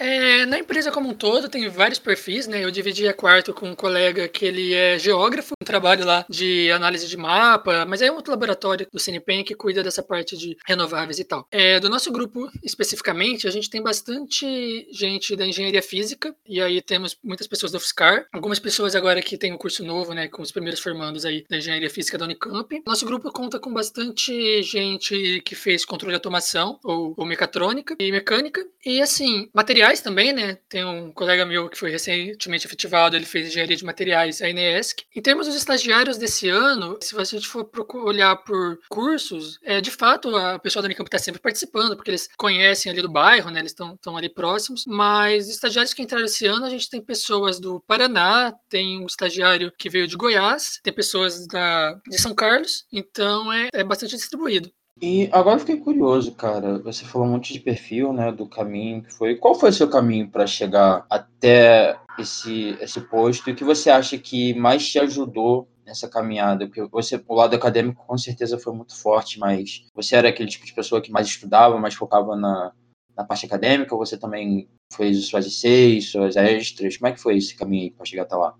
É, 0.00 0.46
na 0.46 0.58
empresa 0.58 0.90
como 0.90 1.10
um 1.10 1.14
todo, 1.14 1.46
tem 1.46 1.68
vários 1.68 1.98
perfis, 1.98 2.46
né? 2.46 2.64
Eu 2.64 2.70
dividi 2.70 3.06
a 3.06 3.12
quarto 3.12 3.52
com 3.52 3.68
um 3.68 3.74
colega 3.74 4.26
que 4.28 4.46
ele 4.46 4.72
é 4.72 4.98
geógrafo, 4.98 5.52
um 5.60 5.64
trabalho 5.64 6.06
lá 6.06 6.24
de 6.26 6.70
análise 6.72 7.06
de 7.06 7.18
mapa, 7.18 7.84
mas 7.84 8.00
é 8.00 8.10
um 8.10 8.14
outro 8.14 8.30
laboratório 8.30 8.86
do 8.90 8.98
CNPEM 8.98 9.44
que 9.44 9.54
cuida 9.54 9.82
dessa 9.82 10.02
parte 10.02 10.38
de 10.38 10.56
renováveis 10.66 11.18
e 11.18 11.24
tal. 11.24 11.46
É, 11.50 11.78
do 11.78 11.90
nosso 11.90 12.10
grupo, 12.10 12.50
especificamente, 12.64 13.46
a 13.46 13.50
gente 13.50 13.68
tem 13.68 13.82
bastante 13.82 14.88
gente 14.90 15.36
da 15.36 15.46
engenharia 15.46 15.82
física, 15.82 16.34
e 16.48 16.62
aí 16.62 16.80
temos 16.80 17.18
muitas 17.22 17.46
pessoas 17.46 17.70
do 17.70 17.76
UFSCar, 17.76 18.26
algumas 18.32 18.58
pessoas 18.58 18.96
agora 18.96 19.20
que 19.20 19.36
tem 19.36 19.52
um 19.52 19.58
curso 19.58 19.84
novo, 19.84 20.14
né, 20.14 20.28
com 20.28 20.40
os 20.40 20.50
primeiros 20.50 20.80
formandos 20.80 21.26
aí 21.26 21.44
da 21.50 21.58
engenharia 21.58 21.90
física 21.90 22.16
da 22.16 22.24
Unicamp. 22.24 22.82
Nosso 22.86 23.04
grupo 23.04 23.30
conta 23.30 23.60
com 23.60 23.70
bastante 23.70 24.62
gente 24.62 25.42
que 25.44 25.54
fez 25.54 25.84
controle 25.84 26.12
de 26.12 26.16
automação, 26.16 26.80
ou, 26.82 27.12
ou 27.18 27.26
mecatrônica 27.26 27.94
e 28.00 28.10
mecânica, 28.10 28.66
e 28.82 29.02
assim, 29.02 29.50
materiais 29.52 29.89
materiais 29.90 30.00
também, 30.00 30.32
né? 30.32 30.58
Tem 30.68 30.84
um 30.84 31.12
colega 31.12 31.44
meu 31.44 31.68
que 31.68 31.78
foi 31.78 31.90
recentemente 31.90 32.66
efetivado, 32.66 33.16
ele 33.16 33.26
fez 33.26 33.48
engenharia 33.48 33.76
de 33.76 33.84
materiais, 33.84 34.40
a 34.40 34.48
INESC. 34.48 35.04
Em 35.14 35.20
termos 35.20 35.46
dos 35.46 35.56
estagiários 35.56 36.16
desse 36.16 36.48
ano, 36.48 36.98
se 37.00 37.16
gente 37.24 37.46
for 37.46 37.68
olhar 37.94 38.36
por 38.36 38.78
cursos, 38.88 39.58
é, 39.62 39.80
de 39.80 39.90
fato, 39.90 40.34
a 40.36 40.58
pessoa 40.58 40.82
da 40.82 40.86
Unicamp 40.86 41.08
está 41.08 41.18
sempre 41.18 41.40
participando, 41.40 41.96
porque 41.96 42.10
eles 42.10 42.28
conhecem 42.36 42.90
ali 42.90 43.02
do 43.02 43.10
bairro, 43.10 43.50
né? 43.50 43.60
Eles 43.60 43.72
estão 43.72 44.16
ali 44.16 44.28
próximos. 44.28 44.84
Mas 44.86 45.48
estagiários 45.48 45.92
que 45.92 46.02
entraram 46.02 46.24
esse 46.24 46.46
ano, 46.46 46.64
a 46.64 46.70
gente 46.70 46.88
tem 46.88 47.02
pessoas 47.02 47.58
do 47.60 47.80
Paraná, 47.80 48.54
tem 48.68 49.00
um 49.00 49.06
estagiário 49.06 49.72
que 49.76 49.90
veio 49.90 50.06
de 50.06 50.16
Goiás, 50.16 50.80
tem 50.82 50.92
pessoas 50.92 51.46
da, 51.46 51.94
de 52.08 52.18
São 52.18 52.34
Carlos, 52.34 52.84
então 52.92 53.52
é, 53.52 53.68
é 53.72 53.84
bastante 53.84 54.16
distribuído. 54.16 54.70
E 55.02 55.30
agora 55.32 55.56
eu 55.56 55.60
fiquei 55.60 55.78
curioso, 55.78 56.34
cara. 56.34 56.78
Você 56.80 57.06
falou 57.06 57.26
um 57.26 57.30
monte 57.30 57.54
de 57.54 57.60
perfil, 57.60 58.12
né, 58.12 58.30
do 58.30 58.46
caminho 58.46 59.02
que 59.02 59.12
foi. 59.12 59.34
Qual 59.36 59.54
foi 59.54 59.70
o 59.70 59.72
seu 59.72 59.88
caminho 59.88 60.28
para 60.28 60.46
chegar 60.46 61.06
até 61.08 61.98
esse, 62.18 62.76
esse 62.80 63.00
posto? 63.00 63.48
E 63.48 63.52
o 63.52 63.56
que 63.56 63.64
você 63.64 63.88
acha 63.88 64.18
que 64.18 64.52
mais 64.54 64.86
te 64.86 64.98
ajudou 64.98 65.66
nessa 65.86 66.06
caminhada? 66.06 66.66
Porque 66.66 66.86
você, 66.88 67.22
o 67.26 67.34
lado 67.34 67.56
acadêmico, 67.56 68.04
com 68.06 68.18
certeza 68.18 68.58
foi 68.58 68.74
muito 68.74 68.94
forte, 68.94 69.38
mas 69.38 69.86
você 69.94 70.16
era 70.16 70.28
aquele 70.28 70.50
tipo 70.50 70.66
de 70.66 70.74
pessoa 70.74 71.00
que 71.00 71.10
mais 71.10 71.26
estudava, 71.26 71.78
mais 71.78 71.94
focava 71.94 72.36
na, 72.36 72.72
na 73.16 73.24
parte 73.24 73.46
acadêmica? 73.46 73.94
Ou 73.94 74.04
você 74.04 74.18
também 74.18 74.68
fez 74.92 75.26
suas 75.28 75.46
ICs, 75.46 76.10
suas 76.10 76.36
extras? 76.36 76.98
Como 76.98 77.08
é 77.08 77.12
que 77.12 77.20
foi 77.20 77.38
esse 77.38 77.56
caminho 77.56 77.90
para 77.94 78.04
chegar 78.04 78.24
até 78.24 78.36
lá? 78.36 78.54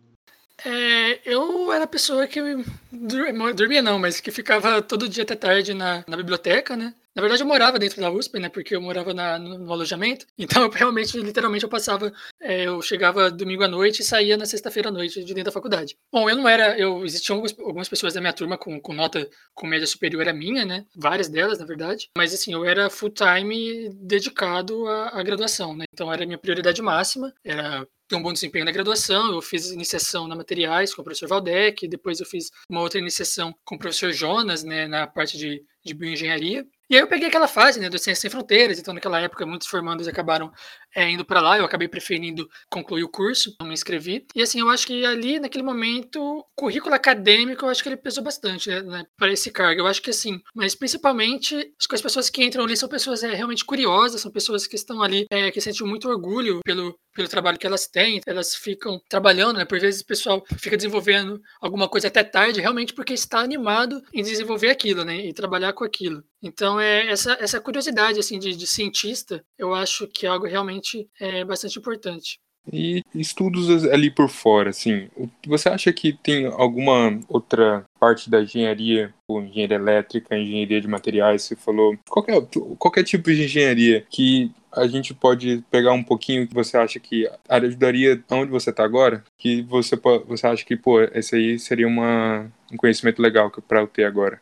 É, 0.65 1.21
eu 1.25 1.73
era 1.73 1.85
a 1.85 1.89
pessoa 1.89 2.27
que 2.27 2.41
dormia 2.93 3.83
não, 3.83 3.99
mas 3.99 4.21
que 4.21 4.31
ficava 4.31 4.83
todo 4.83 5.09
dia 5.09 5.23
até 5.23 5.35
tarde 5.35 5.73
na, 5.75 6.05
na 6.07 6.17
biblioteca, 6.17 6.77
né? 6.77 6.95
Na 7.15 7.23
verdade, 7.23 7.43
eu 7.43 7.47
morava 7.47 7.79
dentro 7.79 8.01
da 8.01 8.11
USP, 8.11 8.39
né? 8.39 8.49
Porque 8.49 8.75
eu 8.75 8.81
morava 8.81 9.13
na, 9.13 9.39
no, 9.39 9.73
alojamento. 9.73 10.27
Então, 10.51 10.65
eu 10.65 10.71
realmente, 10.71 11.17
literalmente, 11.19 11.65
eu 11.65 11.69
passava. 11.69 12.13
É, 12.41 12.65
eu 12.67 12.81
chegava 12.83 13.31
domingo 13.31 13.63
à 13.63 13.69
noite 13.69 14.01
e 14.01 14.05
saía 14.05 14.37
na 14.37 14.47
sexta-feira 14.47 14.89
à 14.89 14.93
noite 14.93 15.23
de 15.23 15.35
dentro 15.35 15.45
da 15.45 15.53
faculdade. 15.53 15.97
Bom, 16.13 16.29
eu 16.29 16.37
não 16.37 16.49
era. 16.49 16.77
Eu 16.79 17.05
existiam 17.05 17.37
algumas, 17.37 17.59
algumas 17.59 17.89
pessoas 17.89 18.15
da 18.15 18.21
minha 18.21 18.33
turma 18.33 18.59
com, 18.59 18.81
com 18.81 18.93
nota 18.93 19.29
com 19.55 19.67
média 19.67 19.87
superior 19.87 20.29
à 20.29 20.33
minha, 20.33 20.65
né? 20.65 20.87
Várias 20.97 21.29
delas, 21.29 21.59
na 21.59 21.67
verdade. 21.67 22.09
Mas 22.17 22.35
assim, 22.35 22.53
eu 22.53 22.65
era 22.65 22.91
full 22.91 23.11
time 23.11 23.91
dedicado 23.95 24.87
à, 24.89 25.21
à 25.21 25.23
graduação, 25.23 25.77
né? 25.77 25.85
Então 25.93 26.13
era 26.13 26.25
a 26.25 26.27
minha 26.27 26.39
prioridade 26.39 26.83
máxima. 26.83 27.33
Era 27.45 27.87
ter 28.11 28.17
um 28.17 28.23
bom 28.23 28.33
desempenho 28.33 28.65
na 28.65 28.73
graduação. 28.73 29.33
Eu 29.33 29.41
fiz 29.41 29.71
iniciação 29.71 30.27
na 30.27 30.35
materiais 30.35 30.93
com 30.93 31.01
o 31.01 31.05
professor 31.05 31.29
Valdec, 31.29 31.87
depois 31.87 32.19
eu 32.19 32.27
fiz 32.27 32.51
uma 32.69 32.81
outra 32.81 32.99
iniciação 32.99 33.55
com 33.65 33.77
o 33.77 33.79
professor 33.79 34.13
Jonas, 34.13 34.65
né, 34.65 34.89
na 34.89 35.07
parte 35.07 35.39
de, 35.39 35.63
de 35.85 35.95
bioengenharia. 35.95 36.67
E 36.91 36.97
aí 36.97 37.03
eu 37.03 37.07
peguei 37.07 37.29
aquela 37.29 37.47
fase, 37.47 37.79
né, 37.79 37.89
do 37.89 38.01
Ciência 38.01 38.23
Sem 38.23 38.31
Fronteiras, 38.31 38.81
então 38.81 38.93
naquela 38.93 39.21
época 39.21 39.47
muitos 39.47 39.69
formandos 39.69 40.09
acabaram 40.09 40.51
é, 40.93 41.09
indo 41.09 41.25
para 41.25 41.41
lá, 41.41 41.57
eu 41.57 41.65
acabei 41.65 41.87
preferindo 41.87 42.49
concluir 42.69 43.05
o 43.05 43.09
curso, 43.09 43.55
não 43.61 43.69
me 43.69 43.75
inscrevi. 43.75 44.27
E 44.35 44.43
assim, 44.43 44.59
eu 44.59 44.69
acho 44.69 44.89
que 44.89 45.07
ali, 45.07 45.39
naquele 45.39 45.63
momento, 45.63 46.45
currículo 46.57 46.93
acadêmico, 46.93 47.65
eu 47.65 47.69
acho 47.69 47.81
que 47.81 47.89
ele 47.89 47.97
pesou 47.97 48.25
bastante, 48.25 48.69
né, 48.69 48.83
né 48.83 49.05
para 49.17 49.33
esse 49.33 49.53
cargo. 49.53 49.83
Eu 49.83 49.87
acho 49.87 50.03
que 50.03 50.11
assim, 50.11 50.41
mas 50.53 50.75
principalmente, 50.75 51.55
acho 51.55 51.89
que 51.89 51.95
as 51.95 52.03
pessoas 52.03 52.29
que 52.29 52.45
entram 52.45 52.65
ali 52.65 52.77
são 52.77 52.89
pessoas 52.89 53.23
é, 53.23 53.35
realmente 53.35 53.65
curiosas, 53.65 54.21
são 54.21 54.33
pessoas 54.33 54.67
que 54.67 54.75
estão 54.75 55.01
ali, 55.01 55.27
é, 55.31 55.49
que 55.53 55.61
sentem 55.61 55.87
muito 55.87 56.09
orgulho 56.09 56.59
pelo, 56.65 56.99
pelo 57.15 57.29
trabalho 57.29 57.59
que 57.59 57.67
elas 57.67 57.87
têm, 57.87 58.21
elas 58.27 58.55
ficam 58.55 59.01
trabalhando, 59.09 59.59
né, 59.59 59.65
por 59.65 59.79
vezes 59.79 60.01
o 60.01 60.07
pessoal 60.07 60.45
fica 60.59 60.77
desenvolvendo 60.77 61.41
alguma 61.61 61.89
coisa 61.89 62.09
até 62.09 62.23
tarde, 62.23 62.61
realmente 62.61 62.95
porque 62.95 63.13
está 63.13 63.41
animado 63.41 64.03
em 64.13 64.23
desenvolver 64.23 64.71
aquilo, 64.71 65.05
né, 65.05 65.17
e 65.27 65.33
trabalhar 65.33 65.73
com 65.73 65.85
aquilo. 65.85 66.23
Então, 66.43 66.81
é 66.81 67.09
essa, 67.09 67.37
essa 67.41 67.61
curiosidade 67.61 68.19
assim 68.19 68.39
de, 68.39 68.55
de 68.57 68.67
cientista, 68.67 69.45
eu 69.59 69.75
acho 69.75 70.07
que 70.09 70.27
é 70.27 70.29
algo 70.29 70.47
realmente 70.47 71.09
é, 71.21 71.45
bastante 71.45 71.79
importante. 71.79 72.39
E 72.73 73.03
estudos 73.15 73.85
ali 73.87 74.11
por 74.11 74.29
fora, 74.29 74.71
assim, 74.71 75.09
você 75.47 75.69
acha 75.69 75.93
que 75.93 76.13
tem 76.13 76.47
alguma 76.47 77.19
outra 77.29 77.85
parte 77.99 78.31
da 78.31 78.43
engenharia, 78.43 79.15
ou 79.27 79.43
engenharia 79.43 79.77
elétrica, 79.77 80.37
engenharia 80.37 80.81
de 80.81 80.87
materiais, 80.87 81.43
você 81.43 81.57
falou, 81.57 81.97
qualquer, 82.09 82.41
qualquer 82.79 83.03
tipo 83.03 83.31
de 83.33 83.45
engenharia 83.45 84.07
que 84.11 84.53
a 84.73 84.87
gente 84.87 85.13
pode 85.13 85.65
pegar 85.71 85.93
um 85.93 86.03
pouquinho 86.03 86.47
que 86.47 86.55
você 86.55 86.77
acha 86.77 87.01
que 87.01 87.29
ajudaria 87.49 88.23
onde 88.31 88.53
você 88.53 88.71
está 88.71 88.85
agora? 88.85 89.25
Que 89.37 89.63
você, 89.63 89.99
você 90.27 90.47
acha 90.47 90.65
que, 90.65 90.77
pô, 90.77 91.01
esse 91.01 91.35
aí 91.35 91.59
seria 91.59 91.89
uma, 91.89 92.51
um 92.71 92.77
conhecimento 92.77 93.21
legal 93.21 93.51
para 93.67 93.81
eu 93.81 93.89
ter 93.89 94.05
agora? 94.05 94.41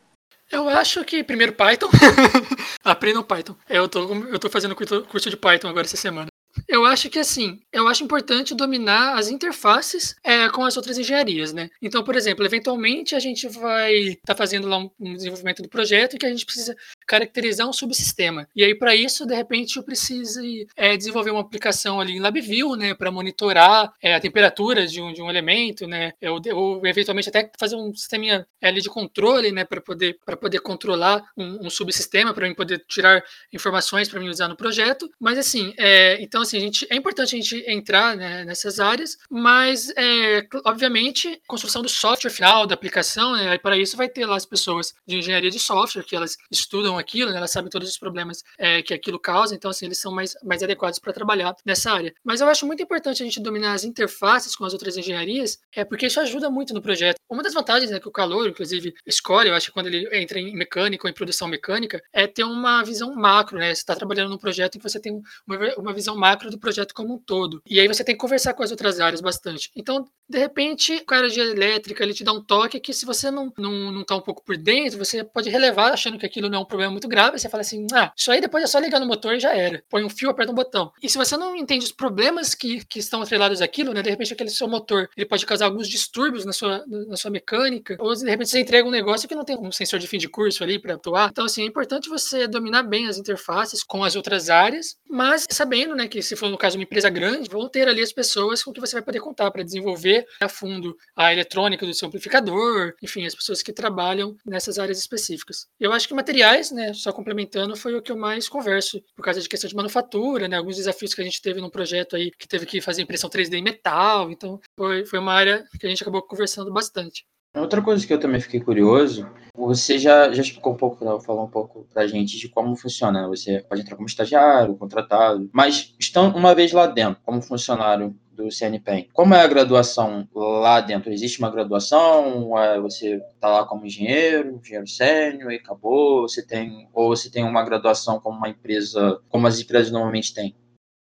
Eu 0.51 0.69
acho 0.69 1.05
que 1.05 1.23
primeiro 1.23 1.53
Python. 1.53 1.89
Aprendam 2.83 3.23
Python. 3.23 3.55
Eu 3.69 3.89
tô, 3.89 4.15
eu 4.15 4.39
tô 4.39 4.49
fazendo 4.49 4.75
curso 4.75 5.31
de 5.31 5.37
Python 5.37 5.69
agora 5.69 5.87
essa 5.87 5.97
semana. 5.97 6.29
Eu 6.67 6.85
acho 6.85 7.11
que 7.11 7.19
assim, 7.19 7.61
eu 7.73 7.87
acho 7.87 8.05
importante 8.05 8.55
dominar 8.55 9.19
as 9.19 9.29
interfaces 9.29 10.17
é, 10.25 10.49
com 10.49 10.65
as 10.65 10.77
outras 10.77 10.99
engenharias, 10.99 11.53
né? 11.53 11.69
Então, 11.81 12.03
por 12.03 12.17
exemplo, 12.17 12.45
eventualmente 12.45 13.15
a 13.15 13.19
gente 13.19 13.49
vai 13.49 13.95
estar 13.95 14.35
tá 14.35 14.35
fazendo 14.35 14.67
lá 14.67 14.79
um, 14.79 14.91
um, 14.99 15.15
desenvolvimento 15.15 15.62
do 15.62 15.69
projeto 15.69 16.19
que 16.19 16.27
a 16.27 16.31
gente 16.31 16.45
precisa 16.45 16.77
caracterizar 17.09 17.67
um 17.67 17.73
subsistema. 17.73 18.47
E 18.55 18.62
aí, 18.62 18.75
para 18.75 18.95
isso, 18.95 19.27
de 19.27 19.35
repente, 19.35 19.79
eu 19.79 19.83
preciso 19.83 20.41
é, 20.77 20.95
desenvolver 20.95 21.31
uma 21.31 21.41
aplicação 21.41 21.99
ali 21.99 22.12
em 22.12 22.21
LabVIEW, 22.21 22.77
né, 22.77 22.95
para 22.95 23.11
monitorar 23.11 23.91
é, 24.03 24.15
a 24.15 24.21
temperatura 24.21 24.87
de 24.87 25.00
um, 25.00 25.12
de 25.12 25.23
um 25.23 25.31
elemento, 25.31 25.87
né, 25.87 26.12
ou, 26.55 26.87
eventualmente 26.87 27.31
até 27.31 27.50
fazer 27.59 27.77
um 27.77 27.95
sisteminha 27.95 28.47
ali 28.62 28.83
de 28.83 28.91
controle, 28.91 29.50
né, 29.50 29.65
para 29.65 29.81
poder, 29.81 30.19
poder 30.38 30.61
controlar 30.61 31.25
um, 31.35 31.67
um 31.67 31.71
subsistema, 31.71 32.35
para 32.35 32.47
mim 32.47 32.55
poder 32.55 32.85
tirar 32.87 33.25
informações 33.53 34.09
para 34.09 34.21
mim 34.21 34.29
usar 34.29 34.49
no 34.49 34.57
projeto. 34.57 35.11
Mas 35.19 35.38
assim, 35.38 35.73
é, 35.79 36.21
então 36.21 36.43
assim, 36.43 36.59
a 36.59 36.61
gente, 36.61 36.87
é 36.91 36.97
importante 36.97 37.35
a 37.35 37.41
gente 37.41 37.65
entrar 37.67 38.17
né, 38.17 38.45
nessas 38.45 38.79
áreas, 38.79 39.17
mas 39.31 39.91
é, 39.97 40.47
obviamente 40.67 41.41
construção 41.47 41.81
do 41.81 41.88
software 41.88 42.31
final 42.31 42.67
da 42.67 42.75
aplicação, 42.75 43.35
né, 43.35 43.57
para 43.57 43.79
isso 43.79 43.97
vai 43.97 44.09
ter 44.09 44.27
lá 44.27 44.37
as 44.37 44.45
pessoas 44.45 44.95
de 45.07 45.17
engenharia 45.17 45.50
de 45.50 45.59
software 45.59 46.03
que 46.03 46.15
elas 46.15 46.37
estudam 46.50 46.98
aquilo, 46.99 47.31
né? 47.31 47.37
elas 47.38 47.50
sabem 47.50 47.71
todos 47.71 47.88
os 47.88 47.99
problemas 47.99 48.43
é, 48.59 48.83
que 48.83 48.95
aquilo 48.95 49.19
causa, 49.19 49.55
então 49.55 49.71
assim, 49.71 49.87
eles 49.87 49.99
são 49.99 50.12
mais, 50.12 50.35
mais 50.43 50.62
adequados 50.62 50.99
para 50.99 51.12
trabalhar 51.12 51.55
nessa 51.64 51.93
área. 51.93 52.12
Mas 52.25 52.40
eu 52.40 52.49
acho 52.49 52.67
muito 52.67 52.83
importante 52.83 53.23
a 53.23 53.26
gente 53.26 53.40
dominar 53.40 53.75
as 53.75 53.85
interfaces 53.85 54.55
com 54.55 54.64
as 54.64 54.73
outras 54.73 54.97
engenharias, 54.97 55.59
é 55.75 55.85
porque 55.85 56.07
isso 56.07 56.21
ajuda 56.21 56.50
muito 56.50 56.75
no 56.75 56.83
projeto. 56.83 57.17
Uma 57.28 57.43
das 57.43 57.55
vantagens 57.55 57.90
né, 57.90 58.00
que 58.00 58.09
o 58.09 58.12
calor, 58.12 58.49
inclusive, 58.49 58.95
escolhe, 59.07 59.50
eu 59.50 59.55
acho 59.55 59.67
que 59.67 59.73
quando 59.73 59.87
ele 59.87 60.09
entra 60.17 60.38
em 60.38 60.55
mecânica 60.55 61.07
ou 61.07 61.11
em 61.11 61.14
produção 61.14 61.47
mecânica, 61.47 62.00
é 62.12 62.26
ter 62.26 62.45
uma 62.45 62.83
visão 62.83 63.14
macro, 63.14 63.59
né? 63.59 63.75
Você 63.75 63.81
está 63.81 63.95
trabalhando 63.95 64.31
num 64.31 64.38
projeto 64.38 64.76
em 64.76 64.78
que 64.78 64.88
você 64.88 64.99
tem 64.99 65.21
uma, 65.47 65.75
uma 65.76 65.93
visão 65.93 66.17
macro 66.17 66.50
do 66.50 66.59
projeto 66.59 66.95
como 66.95 67.14
um 67.14 67.19
todo. 67.19 67.62
E 67.67 67.78
aí 67.78 67.87
você 67.87 68.02
tem 68.02 68.14
que 68.14 68.21
conversar 68.21 68.55
com 68.55 68.62
as 68.62 68.71
outras 68.71 68.99
áreas 68.99 69.21
bastante. 69.21 69.71
Então, 69.76 70.07
de 70.28 70.38
repente, 70.38 70.97
o 70.97 71.05
cara 71.05 71.28
de 71.28 71.40
elétrica 71.40 72.02
ele 72.02 72.14
te 72.14 72.25
dá 72.25 72.33
um 72.33 72.43
toque 72.43 72.81
que 72.81 72.93
se 72.93 73.07
você 73.07 73.31
não, 73.31 73.52
não, 73.59 73.93
não 73.93 74.05
tá 74.05 74.17
um 74.17 74.21
pouco 74.21 74.45
por 74.45 74.57
dentro, 74.57 74.99
você 74.99 75.25
pode 75.25 75.50
relevar 75.50 75.93
achando 75.93 76.19
que 76.19 76.26
aquilo 76.26 76.49
não 76.49 76.59
é 76.59 76.62
um 76.62 76.67
problema 76.67 76.88
muito 76.90 77.09
grave, 77.09 77.38
você 77.38 77.49
fala 77.49 77.61
assim, 77.61 77.87
ah, 77.92 78.12
isso 78.16 78.30
aí 78.30 78.40
depois 78.40 78.64
é 78.64 78.66
só 78.66 78.78
ligar 78.78 79.00
no 79.00 79.07
motor 79.07 79.35
e 79.35 79.40
já 79.40 79.54
era. 79.54 79.83
Põe 79.88 80.04
um 80.04 80.11
fio, 80.11 80.30
aperta 80.30 80.52
um 80.52 80.54
botão. 80.54 80.92
E 81.02 81.09
se 81.09 81.18
você 81.18 81.37
não 81.37 81.54
entende 81.57 81.85
os 81.85 81.92
problemas 81.92 82.54
que, 82.54 82.85
que 82.85 82.99
estão 82.99 83.23
atrelados 83.23 83.61
àquilo, 83.61 83.92
né, 83.92 84.02
de 84.02 84.11
repente 84.11 84.33
aquele 84.33 84.50
seu 84.50 84.68
motor, 84.68 85.09
ele 85.16 85.26
pode 85.26 85.45
causar 85.47 85.66
alguns 85.66 85.88
distúrbios 85.88 86.45
na 86.45 86.52
sua, 86.52 86.85
na 86.87 87.16
sua 87.16 87.30
mecânica, 87.30 87.97
ou 87.99 88.14
de 88.14 88.28
repente 88.28 88.50
você 88.50 88.61
entrega 88.61 88.87
um 88.87 88.90
negócio 88.90 89.28
que 89.28 89.35
não 89.35 89.45
tem 89.45 89.57
um 89.59 89.73
sensor 89.73 89.99
de 89.99 90.07
fim 90.07 90.18
de 90.18 90.28
curso 90.28 90.62
ali 90.62 90.78
para 90.78 90.95
atuar. 90.95 91.28
Então, 91.30 91.45
assim, 91.45 91.62
é 91.62 91.66
importante 91.66 92.09
você 92.09 92.47
dominar 92.47 92.83
bem 92.83 93.09
as 93.09 93.18
interfaces 93.18 93.83
com 93.83 94.04
as 94.04 94.16
outras 94.16 94.50
áreas, 94.50 94.97
mas 95.09 95.47
sabendo, 95.50 95.95
né, 95.95 96.09
que 96.09 96.23
se 96.23 96.37
for 96.37 96.49
no 96.49 96.59
caso 96.59 96.76
uma 96.76 96.85
empresa 96.85 97.11
grande, 97.11 97.49
vão 97.49 97.68
ter 97.68 97.88
ali 97.88 98.02
as 98.02 98.12
pessoas 98.12 98.62
com 98.62 98.73
que 98.73 98.80
você 98.80 98.97
vai 98.97 99.02
poder 99.02 99.21
contar 99.21 99.50
para 99.50 99.62
desenvolver 99.62 100.25
a 100.40 100.49
fundo 100.49 100.97
a 101.16 101.33
eletrônica 101.33 101.87
do 101.87 101.95
seu 101.95 102.09
amplificador, 102.09 102.95
enfim, 103.02 103.26
as 103.26 103.35
pessoas 103.35 103.62
que 103.62 103.73
trabalham 103.73 104.37
nessas 104.45 104.78
áreas 104.78 104.99
específicas. 104.99 105.66
Eu 105.78 105.92
acho 105.92 106.07
que 106.07 106.14
materiais, 106.14 106.71
né, 106.71 106.77
só 106.92 107.12
complementando, 107.12 107.76
foi 107.76 107.94
o 107.94 108.02
que 108.02 108.12
eu 108.12 108.16
mais 108.16 108.49
converso, 108.49 109.00
por 109.16 109.23
causa 109.23 109.40
de 109.40 109.49
questão 109.49 109.68
de 109.68 109.76
manufatura, 109.76 110.49
né, 110.49 110.56
alguns 110.56 110.76
desafios 110.76 111.14
que 111.14 111.20
a 111.20 111.25
gente 111.25 111.42
teve 111.42 111.61
no 111.61 111.70
projeto 111.70 112.16
aí, 112.16 112.30
que 112.30 112.49
teve 112.49 112.66
que 112.66 112.80
fazer 112.80 113.02
impressão 113.02 113.30
3D 113.30 113.54
em 113.54 113.62
metal, 113.62 114.30
então 114.30 114.61
foi, 114.76 115.04
foi 115.04 115.18
uma 115.18 115.32
área 115.32 115.64
que 115.78 115.87
a 115.87 115.90
gente 115.90 116.02
acabou 116.02 116.23
conversando 116.23 116.73
bastante. 116.73 117.25
Outra 117.56 117.82
coisa 117.82 118.06
que 118.06 118.12
eu 118.12 118.20
também 118.20 118.40
fiquei 118.40 118.61
curioso, 118.61 119.28
você 119.54 119.99
já, 119.99 120.30
já 120.32 120.42
explicou 120.42 120.75
um 120.75 120.76
pouco, 120.76 121.04
né, 121.04 121.18
falou 121.25 121.44
um 121.44 121.50
pouco 121.50 121.87
pra 121.92 122.06
gente 122.06 122.38
de 122.38 122.49
como 122.49 122.76
funciona. 122.76 123.23
Né? 123.23 123.28
Você 123.28 123.64
pode 123.68 123.80
entrar 123.80 123.97
como 123.97 124.06
estagiário, 124.06 124.76
contratado, 124.76 125.49
mas 125.52 125.94
estão 125.99 126.30
uma 126.37 126.54
vez 126.54 126.73
lá 126.73 126.87
dentro, 126.87 127.20
como 127.25 127.42
funcionário 127.42 128.14
do 128.38 128.50
CNPEM, 128.52 129.09
como 129.12 129.35
é 129.35 129.42
a 129.42 129.47
graduação 129.49 130.28
lá 130.33 130.80
dentro? 130.80 131.12
Existe 131.12 131.40
uma 131.40 131.50
graduação? 131.50 132.50
Você 132.83 133.21
está 133.35 133.49
lá 133.49 133.64
como 133.64 133.85
engenheiro, 133.85 134.61
engenheiro 134.62 134.87
sênior 134.87 135.50
e 135.50 135.57
acabou? 135.57 136.23
Você 136.23 136.47
tem, 136.47 136.88
ou 136.95 137.09
você 137.09 137.28
tem 137.28 137.42
uma 137.42 137.64
graduação 137.64 138.21
como 138.21 138.38
uma 138.38 138.49
empresa, 138.49 139.21
como 139.28 139.49
as 139.49 139.61
empresas 139.61 139.90
normalmente 139.90 140.33
têm? 140.33 140.54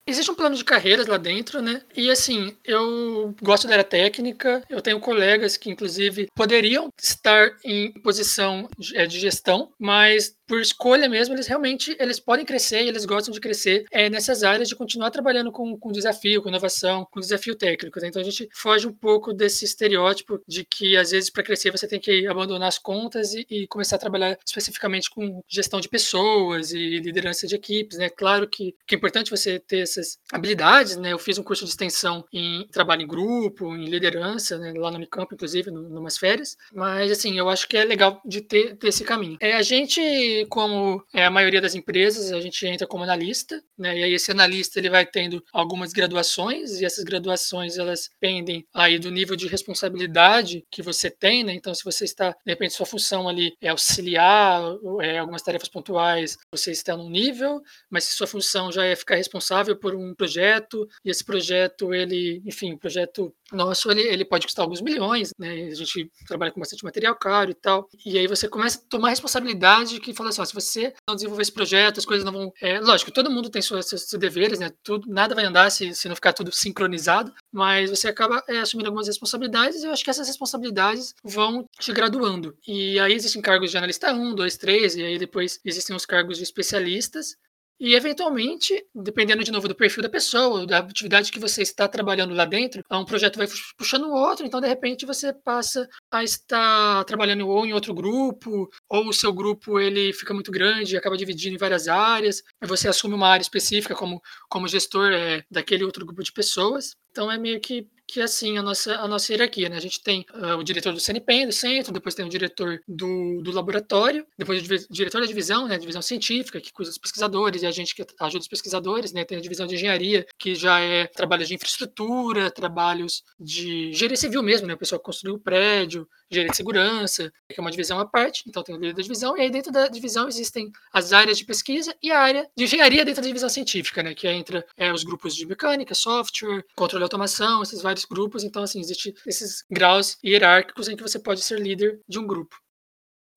Existe 0.09 0.31
um 0.31 0.37
plano 0.37 0.55
de 0.55 0.65
carreiras 0.65 1.09
lá 1.09 1.17
dentro, 1.17 1.61
né? 1.61 1.83
E 1.97 2.09
assim, 2.09 2.57
eu 2.65 3.35
gosto 3.43 3.67
da 3.67 3.75
área 3.75 3.85
técnica, 3.85 4.63
eu 4.71 4.81
tenho 4.81 5.01
colegas 5.01 5.57
que, 5.57 5.69
inclusive, 5.69 6.29
poderiam 6.33 6.91
estar 6.97 7.51
em 7.65 7.93
posição 8.03 8.69
de 8.79 8.97
é, 8.97 9.09
gestão, 9.09 9.73
mas 9.81 10.33
por 10.47 10.61
escolha 10.61 11.09
mesmo, 11.09 11.35
eles 11.35 11.47
realmente 11.47 11.97
eles 11.99 12.21
podem 12.21 12.45
crescer 12.45 12.85
e 12.85 12.89
eles 12.89 13.05
gostam 13.05 13.33
de 13.33 13.41
crescer 13.41 13.85
é, 13.91 14.09
nessas 14.09 14.43
áreas 14.43 14.69
de 14.69 14.77
continuar 14.77 15.11
trabalhando 15.11 15.51
com, 15.51 15.77
com 15.77 15.93
desafio, 15.93 16.43
com 16.43 16.49
inovação, 16.49 17.07
com 17.11 17.21
desafio 17.21 17.55
técnico. 17.55 18.01
Né? 18.01 18.09
Então 18.09 18.23
a 18.23 18.25
gente 18.25 18.49
foge 18.53 18.87
um 18.87 18.93
pouco 18.93 19.33
desse 19.33 19.65
estereótipo 19.65 20.41
de 20.47 20.65
que 20.65 20.97
às 20.97 21.11
vezes 21.11 21.31
para 21.31 21.43
crescer 21.43 21.71
você 21.71 21.89
tem 21.89 21.99
que 22.01 22.27
abandonar 22.27 22.69
as 22.69 22.79
contas 22.79 23.35
e, 23.35 23.47
e, 23.51 23.67
começar 23.67 23.97
a 23.97 23.99
trabalhar 23.99 24.39
especificamente 24.47 25.11
com 25.11 25.43
gestão 25.49 25.81
de 25.81 25.89
pessoas 25.89 26.73
e 26.73 26.99
liderança 26.99 27.47
de 27.47 27.55
equipes. 27.55 27.99
Né? 27.99 28.09
Claro 28.09 28.49
que, 28.49 28.75
que 28.87 28.95
é 28.95 28.99
importante 28.99 29.31
você 29.31 29.59
ter 29.59 29.81
essas 29.81 30.19
habilidades. 30.33 30.97
Né? 30.97 31.13
Eu 31.13 31.19
fiz 31.19 31.39
um 31.39 31.43
curso 31.43 31.65
de 31.65 31.71
extensão 31.71 32.25
em 32.33 32.67
trabalho 32.71 33.03
em 33.03 33.07
grupo, 33.07 33.75
em 33.75 33.87
liderança, 33.87 34.59
né? 34.59 34.73
lá 34.77 34.91
no 34.91 34.97
Unicamp, 34.97 35.35
inclusive, 35.35 35.71
em 35.71 35.75
umas 35.75 36.17
férias. 36.17 36.57
Mas 36.73 37.11
assim, 37.11 37.37
eu 37.37 37.49
acho 37.49 37.69
que 37.69 37.77
é 37.77 37.85
legal 37.85 38.21
de 38.25 38.41
ter, 38.41 38.77
ter 38.77 38.89
esse 38.89 39.05
caminho. 39.05 39.37
É, 39.41 39.55
a 39.55 39.63
gente 39.63 40.01
como 40.47 41.03
é 41.15 41.25
a 41.25 41.31
maioria 41.31 41.61
das 41.61 41.75
empresas, 41.75 42.33
a 42.33 42.41
gente 42.41 42.67
entra 42.67 42.87
como 42.87 43.05
analista, 43.05 43.63
né? 43.79 43.99
E 43.99 44.05
aí 44.05 44.13
esse 44.13 44.31
analista 44.31 44.79
ele 44.79 44.91
vai 44.91 45.07
tendo 45.07 45.43
algumas 45.53 45.93
graduações 45.93 46.81
e 46.81 46.85
essas 46.85 47.05
graduações 47.05 47.79
elas 47.79 48.11
pendem 48.21 48.67
aí 48.75 48.99
do 48.99 49.11
nível 49.11 49.37
de 49.37 49.47
responsabilidade 49.47 50.65
que 50.71 50.83
você 50.83 51.11
tem, 51.11 51.45
né? 51.45 51.55
Então 51.55 51.75
se 51.75 51.85
você 51.85 52.05
está, 52.05 52.31
de 52.31 52.53
repente 52.53 52.75
sua 52.75 52.87
função 52.87 53.29
ali 53.29 53.55
é 53.61 53.69
auxiliar 53.69 54.63
é, 55.01 55.19
algumas 55.19 55.43
tarefas 55.43 55.69
pontuais, 55.69 56.37
você 56.51 56.73
está 56.73 56.97
num 56.97 57.09
nível, 57.09 57.61
mas 57.89 58.05
se 58.05 58.17
sua 58.17 58.27
função 58.27 58.71
já 58.73 58.85
é 58.85 58.97
ficar 58.97 59.17
responsável 59.17 59.79
por 59.79 59.95
um 59.95 60.15
projeto 60.15 60.87
e 61.05 61.11
esse 61.11 61.25
projeto 61.25 61.95
ele, 61.95 62.43
enfim, 62.45 62.73
o 62.75 62.79
projeto 62.79 63.33
nosso 63.53 63.91
ele, 63.91 64.03
ele 64.03 64.25
pode 64.25 64.47
custar 64.47 64.65
alguns 64.65 64.81
milhões, 64.81 65.31
né? 65.39 65.69
A 65.71 65.75
gente 65.75 66.11
trabalha 66.27 66.51
com 66.53 66.61
bastante 66.61 66.85
material 66.85 67.15
caro 67.17 67.51
e 67.51 67.55
tal. 67.55 67.89
E 68.05 68.19
aí 68.19 68.27
você 68.27 68.49
começa 68.49 68.79
a 68.79 68.89
tomar 68.89 69.11
responsabilidade 69.11 70.01
que 70.01 70.15
fala 70.15 70.26
assim, 70.29 70.41
ó, 70.41 70.45
se 70.45 70.55
você 70.55 70.95
não 71.09 71.15
desenvolver 71.15 71.43
esse 71.43 71.53
projeto, 71.53 71.99
as 71.99 72.05
coisas 72.05 72.25
não 72.25 72.33
vão. 72.33 72.53
É, 72.61 72.81
lógico, 72.81 73.11
todo 73.11 73.31
mundo 73.31 73.51
tem 73.51 73.63
seus, 73.63 73.87
seus, 73.87 74.09
seus, 74.09 74.21
deveres, 74.21 74.59
né? 74.59 74.71
Tudo, 74.83 75.09
nada 75.11 75.35
vai 75.35 75.45
andar 75.45 75.71
se, 75.71 75.95
se 75.95 76.09
não 76.09 76.15
ficar 76.15 76.33
tudo 76.33 76.53
sincronizado, 76.53 77.33
mas 77.53 77.91
você 77.91 78.09
acaba 78.09 78.43
é, 78.49 78.59
assumindo 78.59 78.89
algumas 78.89 79.07
responsabilidades 79.07 79.83
e 79.83 79.87
eu 79.87 79.93
acho 79.93 80.05
que 80.05 80.11
essas 80.11 80.29
responsabilidades 80.29 81.15
vão 81.23 81.65
te 81.79 81.93
graduando. 81.93 82.57
E 82.67 82.99
aí 82.99 83.13
existem 83.13 83.43
cargos 83.43 83.71
de 83.71 83.79
analista 83.79 84.13
1, 84.13 84.35
2, 84.35 84.57
3, 84.57 84.97
e 84.97 85.03
aí 85.05 85.19
depois 85.19 85.61
existem 85.65 85.95
os 85.95 86.07
cargos 86.07 86.39
de 86.39 86.45
especialistas. 86.45 87.37
E, 87.79 87.95
eventualmente, 87.95 88.87
dependendo 88.95 89.45
de 89.45 89.53
novo 89.53 89.69
do 89.69 89.75
perfil 89.75 90.03
da 90.03 90.09
pessoa, 90.09 90.67
da 90.67 90.79
atividade 90.79 91.31
que 91.31 91.39
você 91.39 91.61
está 91.61 91.87
trabalhando 91.87 92.35
lá 92.35 92.47
dentro, 92.47 92.83
um 92.91 93.05
projeto 93.05 93.37
vai 93.37 93.47
puxando 93.77 94.05
o 94.05 94.15
outro, 94.15 94.47
então, 94.47 94.63
de 94.63 94.67
repente, 94.67 95.05
você 95.05 95.31
passa 95.33 95.87
a 96.11 96.23
estar 96.25 97.05
trabalhando 97.05 97.49
ou 97.49 97.67
em 97.67 97.73
outro 97.73 97.95
grupo, 97.95 98.71
ou 98.89 99.09
o 99.09 99.13
seu 99.13 99.33
grupo 99.33 99.81
ele 99.81 100.13
fica 100.13 100.33
muito 100.33 100.51
grande 100.51 100.95
e 100.95 100.99
acaba 100.99 101.17
dividindo 101.17 101.55
em 101.55 101.59
várias 101.59 101.89
áreas, 101.89 102.43
você 102.63 102.89
assume 102.89 103.15
uma 103.15 103.29
área 103.29 103.43
específica 103.43 103.95
como, 103.95 104.23
como 104.49 104.69
gestor 104.69 105.13
é, 105.13 105.45
daquele 105.51 105.85
outro 105.85 106.07
grupo 106.07 106.23
de 106.23 106.33
pessoas. 106.33 106.97
Então, 107.11 107.31
é 107.31 107.39
meio 107.39 107.61
que 107.61 107.89
que 108.07 108.21
assim 108.21 108.57
a 108.57 108.63
nossa, 108.63 108.95
a 108.97 109.09
nossa 109.09 109.33
hierarquia. 109.33 109.69
Né? 109.69 109.77
A 109.77 109.81
gente 109.81 110.03
tem 110.03 110.25
uh, 110.35 110.57
o 110.57 110.63
diretor 110.63 110.93
do 110.93 111.01
CNPEM, 111.01 111.47
do 111.47 111.53
centro, 111.53 111.93
depois 111.93 112.15
tem 112.15 112.25
o 112.25 112.29
diretor 112.29 112.81
do, 112.87 113.43
do 113.43 113.51
laboratório, 113.51 114.25
depois 114.39 114.63
o 114.63 114.93
diretor 114.93 115.21
da 115.21 115.27
divisão, 115.27 115.67
né, 115.67 115.79
divisão 115.79 116.03
científica, 116.03 116.61
que 116.61 116.73
cuida 116.73 116.91
dos 116.91 116.99
pesquisadores, 116.99 117.63
e 117.63 117.67
a 117.67 117.71
gente 117.71 117.95
que 117.95 118.07
ajuda 118.21 118.43
os 118.43 118.49
pesquisadores, 118.49 119.13
né? 119.13 119.25
tem 119.25 119.39
a 119.39 119.41
divisão 119.41 119.67
de 119.67 119.75
engenharia, 119.75 120.27
que 120.39 120.55
já 120.55 120.79
é 120.79 121.07
trabalhos 121.07 121.49
de 121.49 121.55
infraestrutura, 121.55 122.51
trabalhos 122.51 123.25
de 123.41 123.89
engenharia 123.89 124.17
civil 124.17 124.43
mesmo, 124.43 124.67
né? 124.67 124.75
o 124.75 124.79
pessoal 124.79 125.01
que 125.01 125.07
construiu 125.07 125.35
o 125.37 125.41
prédio, 125.41 125.96
estúdio 125.97 126.09
de 126.31 126.45
de 126.45 126.57
segurança, 126.57 127.33
que 127.49 127.59
é 127.59 127.61
uma 127.61 127.71
divisão 127.71 127.99
à 127.99 128.05
parte, 128.05 128.45
então 128.47 128.63
tem 128.63 128.75
o 128.75 128.79
líder 128.79 128.95
da 128.95 129.03
divisão, 129.03 129.37
e 129.37 129.41
aí 129.41 129.51
dentro 129.51 129.73
da 129.73 129.89
divisão 129.89 130.29
existem 130.29 130.71
as 130.93 131.13
áreas 131.13 131.39
de 131.39 131.45
pesquisa 131.45 131.95
e 132.03 132.11
a 132.11 132.21
área 132.21 132.49
de 132.57 132.65
engenharia 132.65 133.05
dentro 133.05 133.23
da 133.23 133.29
divisão 133.29 133.49
científica, 133.49 134.03
né, 134.03 134.15
que 134.15 134.27
é 134.27 134.33
entre 134.33 134.65
é, 134.77 134.93
os 134.93 135.05
grupos 135.05 135.35
de 135.35 135.47
mecânica, 135.47 135.95
software, 135.95 136.65
controle 136.75 137.03
e 137.03 137.07
automação, 137.07 137.63
esses 137.63 137.81
vários 137.81 138.05
grupos, 138.05 138.45
então 138.45 138.63
assim, 138.63 138.81
existem 138.81 139.15
esses 139.27 139.65
graus 139.71 140.19
hierárquicos 140.25 140.89
em 140.89 140.97
que 140.97 141.03
você 141.03 141.19
pode 141.19 141.43
ser 141.43 141.61
líder 141.61 142.01
de 142.09 142.19
um 142.19 142.27
grupo. 142.27 142.57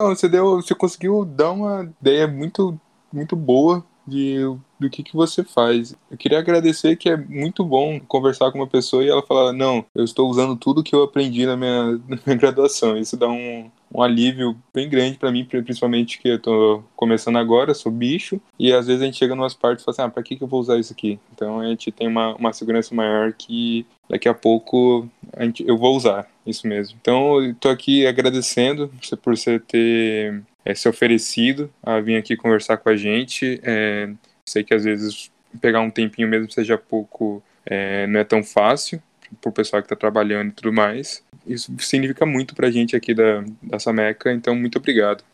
Você, 0.00 0.28
deu, 0.28 0.56
você 0.56 0.74
conseguiu 0.74 1.24
dar 1.24 1.52
uma 1.52 1.94
ideia 2.00 2.26
muito, 2.26 2.80
muito 3.12 3.36
boa 3.36 3.86
de, 4.06 4.38
do 4.80 4.90
que, 4.90 5.02
que 5.02 5.14
você 5.14 5.44
faz. 5.44 5.94
Eu 6.10 6.16
queria 6.16 6.38
agradecer 6.38 6.96
que 6.96 7.08
é 7.08 7.16
muito 7.16 7.62
bom 7.64 8.00
conversar 8.00 8.50
com 8.50 8.58
uma 8.58 8.66
pessoa 8.66 9.04
e 9.04 9.08
ela 9.08 9.22
falar, 9.22 9.52
não, 9.52 9.84
eu 9.94 10.04
estou 10.04 10.28
usando 10.28 10.56
tudo 10.56 10.82
que 10.82 10.94
eu 10.94 11.02
aprendi 11.02 11.44
na 11.44 11.56
minha, 11.56 11.92
na 12.08 12.18
minha 12.24 12.36
graduação. 12.36 12.96
Isso 12.96 13.16
dá 13.16 13.28
um, 13.28 13.70
um 13.94 14.02
alívio 14.02 14.56
bem 14.72 14.88
grande 14.88 15.18
para 15.18 15.30
mim, 15.30 15.44
principalmente 15.44 16.18
que 16.18 16.28
eu 16.28 16.38
tô 16.38 16.82
começando 16.96 17.36
agora, 17.36 17.74
sou 17.74 17.92
bicho, 17.92 18.40
e 18.58 18.72
às 18.72 18.86
vezes 18.86 19.02
a 19.02 19.04
gente 19.04 19.18
chega 19.18 19.34
em 19.34 19.38
umas 19.38 19.54
partes 19.54 19.82
e 19.82 19.84
fala 19.84 19.94
assim, 19.94 20.02
ah, 20.02 20.08
pra 20.08 20.22
que, 20.22 20.36
que 20.36 20.42
eu 20.42 20.48
vou 20.48 20.60
usar 20.60 20.78
isso 20.78 20.92
aqui? 20.92 21.18
Então 21.34 21.60
a 21.60 21.66
gente 21.66 21.92
tem 21.92 22.08
uma, 22.08 22.34
uma 22.36 22.52
segurança 22.52 22.94
maior 22.94 23.32
que 23.32 23.86
daqui 24.08 24.28
a 24.28 24.34
pouco 24.34 25.08
a 25.36 25.44
gente, 25.44 25.64
eu 25.66 25.76
vou 25.76 25.96
usar, 25.96 26.26
isso 26.46 26.66
mesmo. 26.66 26.96
Então 27.00 27.42
eu 27.42 27.54
tô 27.54 27.68
aqui 27.68 28.06
agradecendo 28.06 28.90
por 29.22 29.36
você 29.36 29.58
ter 29.58 30.42
é, 30.64 30.74
se 30.74 30.88
oferecido 30.88 31.70
a 31.82 32.00
vir 32.00 32.16
aqui 32.16 32.36
conversar 32.36 32.76
com 32.76 32.88
a 32.88 32.96
gente. 32.96 33.60
É, 33.62 34.10
sei 34.50 34.64
que 34.64 34.74
às 34.74 34.84
vezes 34.84 35.30
pegar 35.60 35.80
um 35.80 35.90
tempinho 35.90 36.28
mesmo 36.28 36.50
seja 36.50 36.78
pouco, 36.78 37.42
é, 37.66 38.06
não 38.06 38.20
é 38.20 38.24
tão 38.24 38.42
fácil 38.42 39.02
para 39.40 39.48
o 39.48 39.52
pessoal 39.52 39.82
que 39.82 39.86
está 39.86 39.96
trabalhando 39.96 40.50
e 40.50 40.54
tudo 40.54 40.72
mais. 40.72 41.24
Isso 41.46 41.72
significa 41.78 42.26
muito 42.26 42.54
para 42.54 42.68
a 42.68 42.70
gente 42.70 42.96
aqui 42.96 43.14
da, 43.14 43.44
da 43.62 43.78
Sameca, 43.78 44.32
então 44.32 44.54
muito 44.54 44.78
obrigado. 44.78 45.24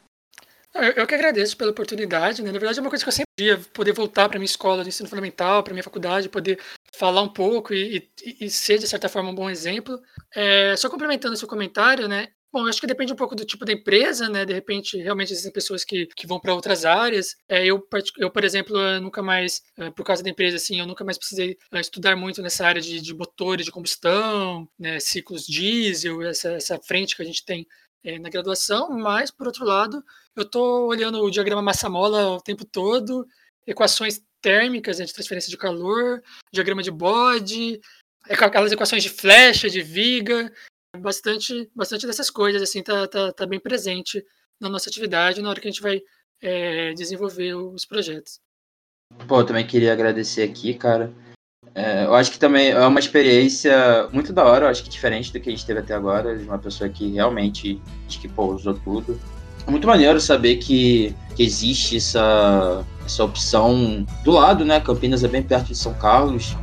Eu, 0.74 0.92
eu 0.92 1.06
que 1.06 1.14
agradeço 1.14 1.56
pela 1.56 1.70
oportunidade, 1.70 2.42
né? 2.42 2.52
Na 2.52 2.58
verdade 2.58 2.78
é 2.78 2.82
uma 2.82 2.90
coisa 2.90 3.02
que 3.02 3.08
eu 3.08 3.12
sempre 3.12 3.30
queria, 3.36 3.58
poder 3.72 3.92
voltar 3.92 4.28
para 4.28 4.38
minha 4.38 4.44
escola 4.44 4.82
de 4.82 4.90
ensino 4.90 5.08
fundamental, 5.08 5.62
para 5.62 5.72
minha 5.72 5.82
faculdade, 5.82 6.28
poder 6.28 6.58
falar 6.94 7.22
um 7.22 7.28
pouco 7.28 7.72
e, 7.72 8.08
e, 8.22 8.44
e, 8.44 8.50
ser, 8.50 8.78
de 8.78 8.86
certa 8.86 9.08
forma, 9.08 9.30
um 9.30 9.34
bom 9.34 9.48
exemplo. 9.48 9.98
É, 10.34 10.76
só 10.76 10.90
complementando 10.90 11.36
seu 11.36 11.48
comentário, 11.48 12.08
né? 12.08 12.28
Bom, 12.52 12.60
eu 12.60 12.68
acho 12.68 12.80
que 12.80 12.86
depende 12.86 13.12
um 13.12 13.16
pouco 13.16 13.34
do 13.34 13.44
tipo 13.44 13.64
da 13.64 13.72
empresa, 13.72 14.28
né? 14.28 14.44
De 14.44 14.52
repente, 14.52 14.96
realmente 14.96 15.32
existem 15.32 15.52
pessoas 15.52 15.84
que, 15.84 16.06
que 16.06 16.26
vão 16.26 16.40
para 16.40 16.54
outras 16.54 16.84
áreas. 16.84 17.36
É, 17.48 17.66
eu, 17.66 17.86
eu, 18.18 18.30
por 18.30 18.44
exemplo, 18.44 18.76
nunca 19.00 19.22
mais, 19.22 19.62
é, 19.76 19.90
por 19.90 20.04
causa 20.04 20.22
da 20.22 20.30
empresa, 20.30 20.56
assim, 20.56 20.78
eu 20.78 20.86
nunca 20.86 21.04
mais 21.04 21.18
precisei 21.18 21.58
é, 21.72 21.80
estudar 21.80 22.16
muito 22.16 22.40
nessa 22.40 22.66
área 22.66 22.80
de, 22.80 23.00
de 23.00 23.14
motores 23.14 23.66
de 23.66 23.72
combustão, 23.72 24.68
né, 24.78 24.98
ciclos 25.00 25.44
diesel, 25.46 26.22
essa, 26.22 26.52
essa 26.52 26.78
frente 26.78 27.16
que 27.16 27.22
a 27.22 27.26
gente 27.26 27.44
tem 27.44 27.66
é, 28.04 28.18
na 28.18 28.30
graduação. 28.30 28.90
Mas, 28.90 29.30
por 29.30 29.46
outro 29.48 29.64
lado, 29.64 30.02
eu 30.34 30.44
estou 30.44 30.86
olhando 30.88 31.20
o 31.20 31.30
diagrama 31.30 31.62
massa-mola 31.62 32.36
o 32.36 32.40
tempo 32.40 32.64
todo, 32.64 33.26
equações 33.66 34.22
térmicas 34.40 34.98
né, 34.98 35.04
de 35.04 35.12
transferência 35.12 35.50
de 35.50 35.58
calor, 35.58 36.22
diagrama 36.52 36.82
de 36.82 36.90
bode, 36.90 37.80
aquelas 38.22 38.72
equações 38.72 39.02
de 39.02 39.10
flecha, 39.10 39.68
de 39.68 39.82
viga, 39.82 40.52
bastante, 40.96 41.70
bastante 41.74 42.06
dessas 42.06 42.30
coisas, 42.30 42.62
assim, 42.62 42.82
tá, 42.82 43.06
tá, 43.06 43.32
tá 43.32 43.46
bem 43.46 43.60
presente 43.60 44.24
na 44.60 44.68
nossa 44.68 44.88
atividade 44.88 45.40
na 45.40 45.50
hora 45.50 45.60
que 45.60 45.68
a 45.68 45.70
gente 45.70 45.82
vai 45.82 46.00
é, 46.42 46.92
desenvolver 46.94 47.54
os 47.54 47.84
projetos. 47.84 48.40
Pô, 49.28 49.40
eu 49.40 49.46
também 49.46 49.66
queria 49.66 49.92
agradecer 49.92 50.42
aqui, 50.42 50.74
cara. 50.74 51.12
É, 51.74 52.04
eu 52.04 52.14
acho 52.14 52.30
que 52.30 52.38
também 52.38 52.70
é 52.70 52.86
uma 52.86 53.00
experiência 53.00 54.08
muito 54.12 54.32
da 54.32 54.44
hora, 54.44 54.66
eu 54.66 54.70
acho 54.70 54.82
que 54.82 54.88
diferente 54.88 55.32
do 55.32 55.40
que 55.40 55.48
a 55.48 55.52
gente 55.52 55.66
teve 55.66 55.80
até 55.80 55.94
agora, 55.94 56.36
de 56.36 56.44
uma 56.44 56.58
pessoa 56.58 56.88
que 56.88 57.12
realmente, 57.12 57.80
acho 58.06 58.20
que, 58.20 58.28
pô, 58.28 58.54
usou 58.54 58.74
tudo. 58.74 59.20
É 59.66 59.70
muito 59.70 59.86
maneiro 59.86 60.20
saber 60.20 60.56
que, 60.56 61.14
que 61.34 61.42
existe 61.42 61.96
essa, 61.96 62.84
essa 63.04 63.24
opção 63.24 64.06
do 64.24 64.30
lado, 64.30 64.64
né? 64.64 64.80
Campinas 64.80 65.24
é 65.24 65.28
bem 65.28 65.42
perto 65.42 65.66
de 65.66 65.74
São 65.74 65.92
Carlos, 65.94 66.56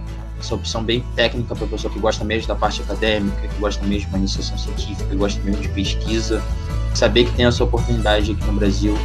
essa 0.43 0.55
opção 0.55 0.83
bem 0.83 1.03
técnica 1.15 1.55
para 1.55 1.65
a 1.65 1.69
pessoa 1.69 1.91
que 1.91 1.99
gosta 1.99 2.23
mesmo 2.25 2.47
da 2.47 2.55
parte 2.55 2.81
acadêmica, 2.81 3.47
que 3.47 3.59
gosta 3.59 3.83
mesmo 3.85 4.09
de 4.11 4.17
iniciação 4.17 4.57
científica, 4.57 5.05
que 5.09 5.15
gosta 5.15 5.41
mesmo 5.41 5.61
de 5.61 5.69
pesquisa, 5.69 6.43
saber 6.93 7.25
que 7.25 7.31
tem 7.31 7.45
essa 7.45 7.63
oportunidade 7.63 8.33
aqui 8.33 8.45
no 8.45 8.53
Brasil. 8.53 8.97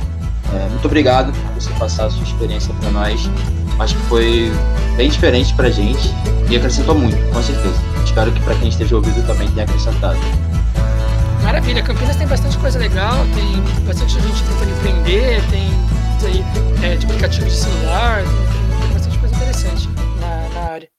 É, 0.53 0.69
muito 0.69 0.85
obrigado 0.87 1.33
por 1.33 1.55
você 1.55 1.71
passar 1.75 2.07
a 2.07 2.11
sua 2.11 2.25
experiência 2.25 2.75
para 2.75 2.91
nós. 2.91 3.31
Acho 3.79 3.95
que 3.95 4.03
foi 4.03 4.53
bem 4.97 5.09
diferente 5.09 5.55
para 5.55 5.69
a 5.69 5.71
gente 5.71 6.11
e 6.51 6.57
acrescentou 6.57 6.95
muito, 6.95 7.17
com 7.33 7.43
certeza. 7.43 7.79
Espero 8.05 8.33
que 8.33 8.41
para 8.43 8.55
quem 8.57 8.69
esteja 8.69 8.97
ouvindo 8.97 9.25
também 9.27 9.49
tenha 9.51 9.65
acrescentado. 9.65 10.19
Maravilha, 11.45 11.83
Campinas 11.83 12.17
tem 12.17 12.27
bastante 12.27 12.59
coisa 12.59 12.79
legal, 12.79 13.25
tem 13.35 13.85
bastante 13.85 14.15
gente 14.15 14.43
tentando 14.43 14.71
empreender, 14.71 15.41
tem 15.51 15.69
aí, 16.27 16.45
é, 16.83 16.97
de 16.97 17.07
aplicativo 17.07 17.47
de 17.47 17.55
celular, 17.55 18.23
tem, 18.25 18.81
tem 18.81 18.93
bastante 18.93 19.19
coisa 19.19 19.37
interessante 19.37 19.89
na, 20.21 20.49
na 20.49 20.71
área. 20.73 20.98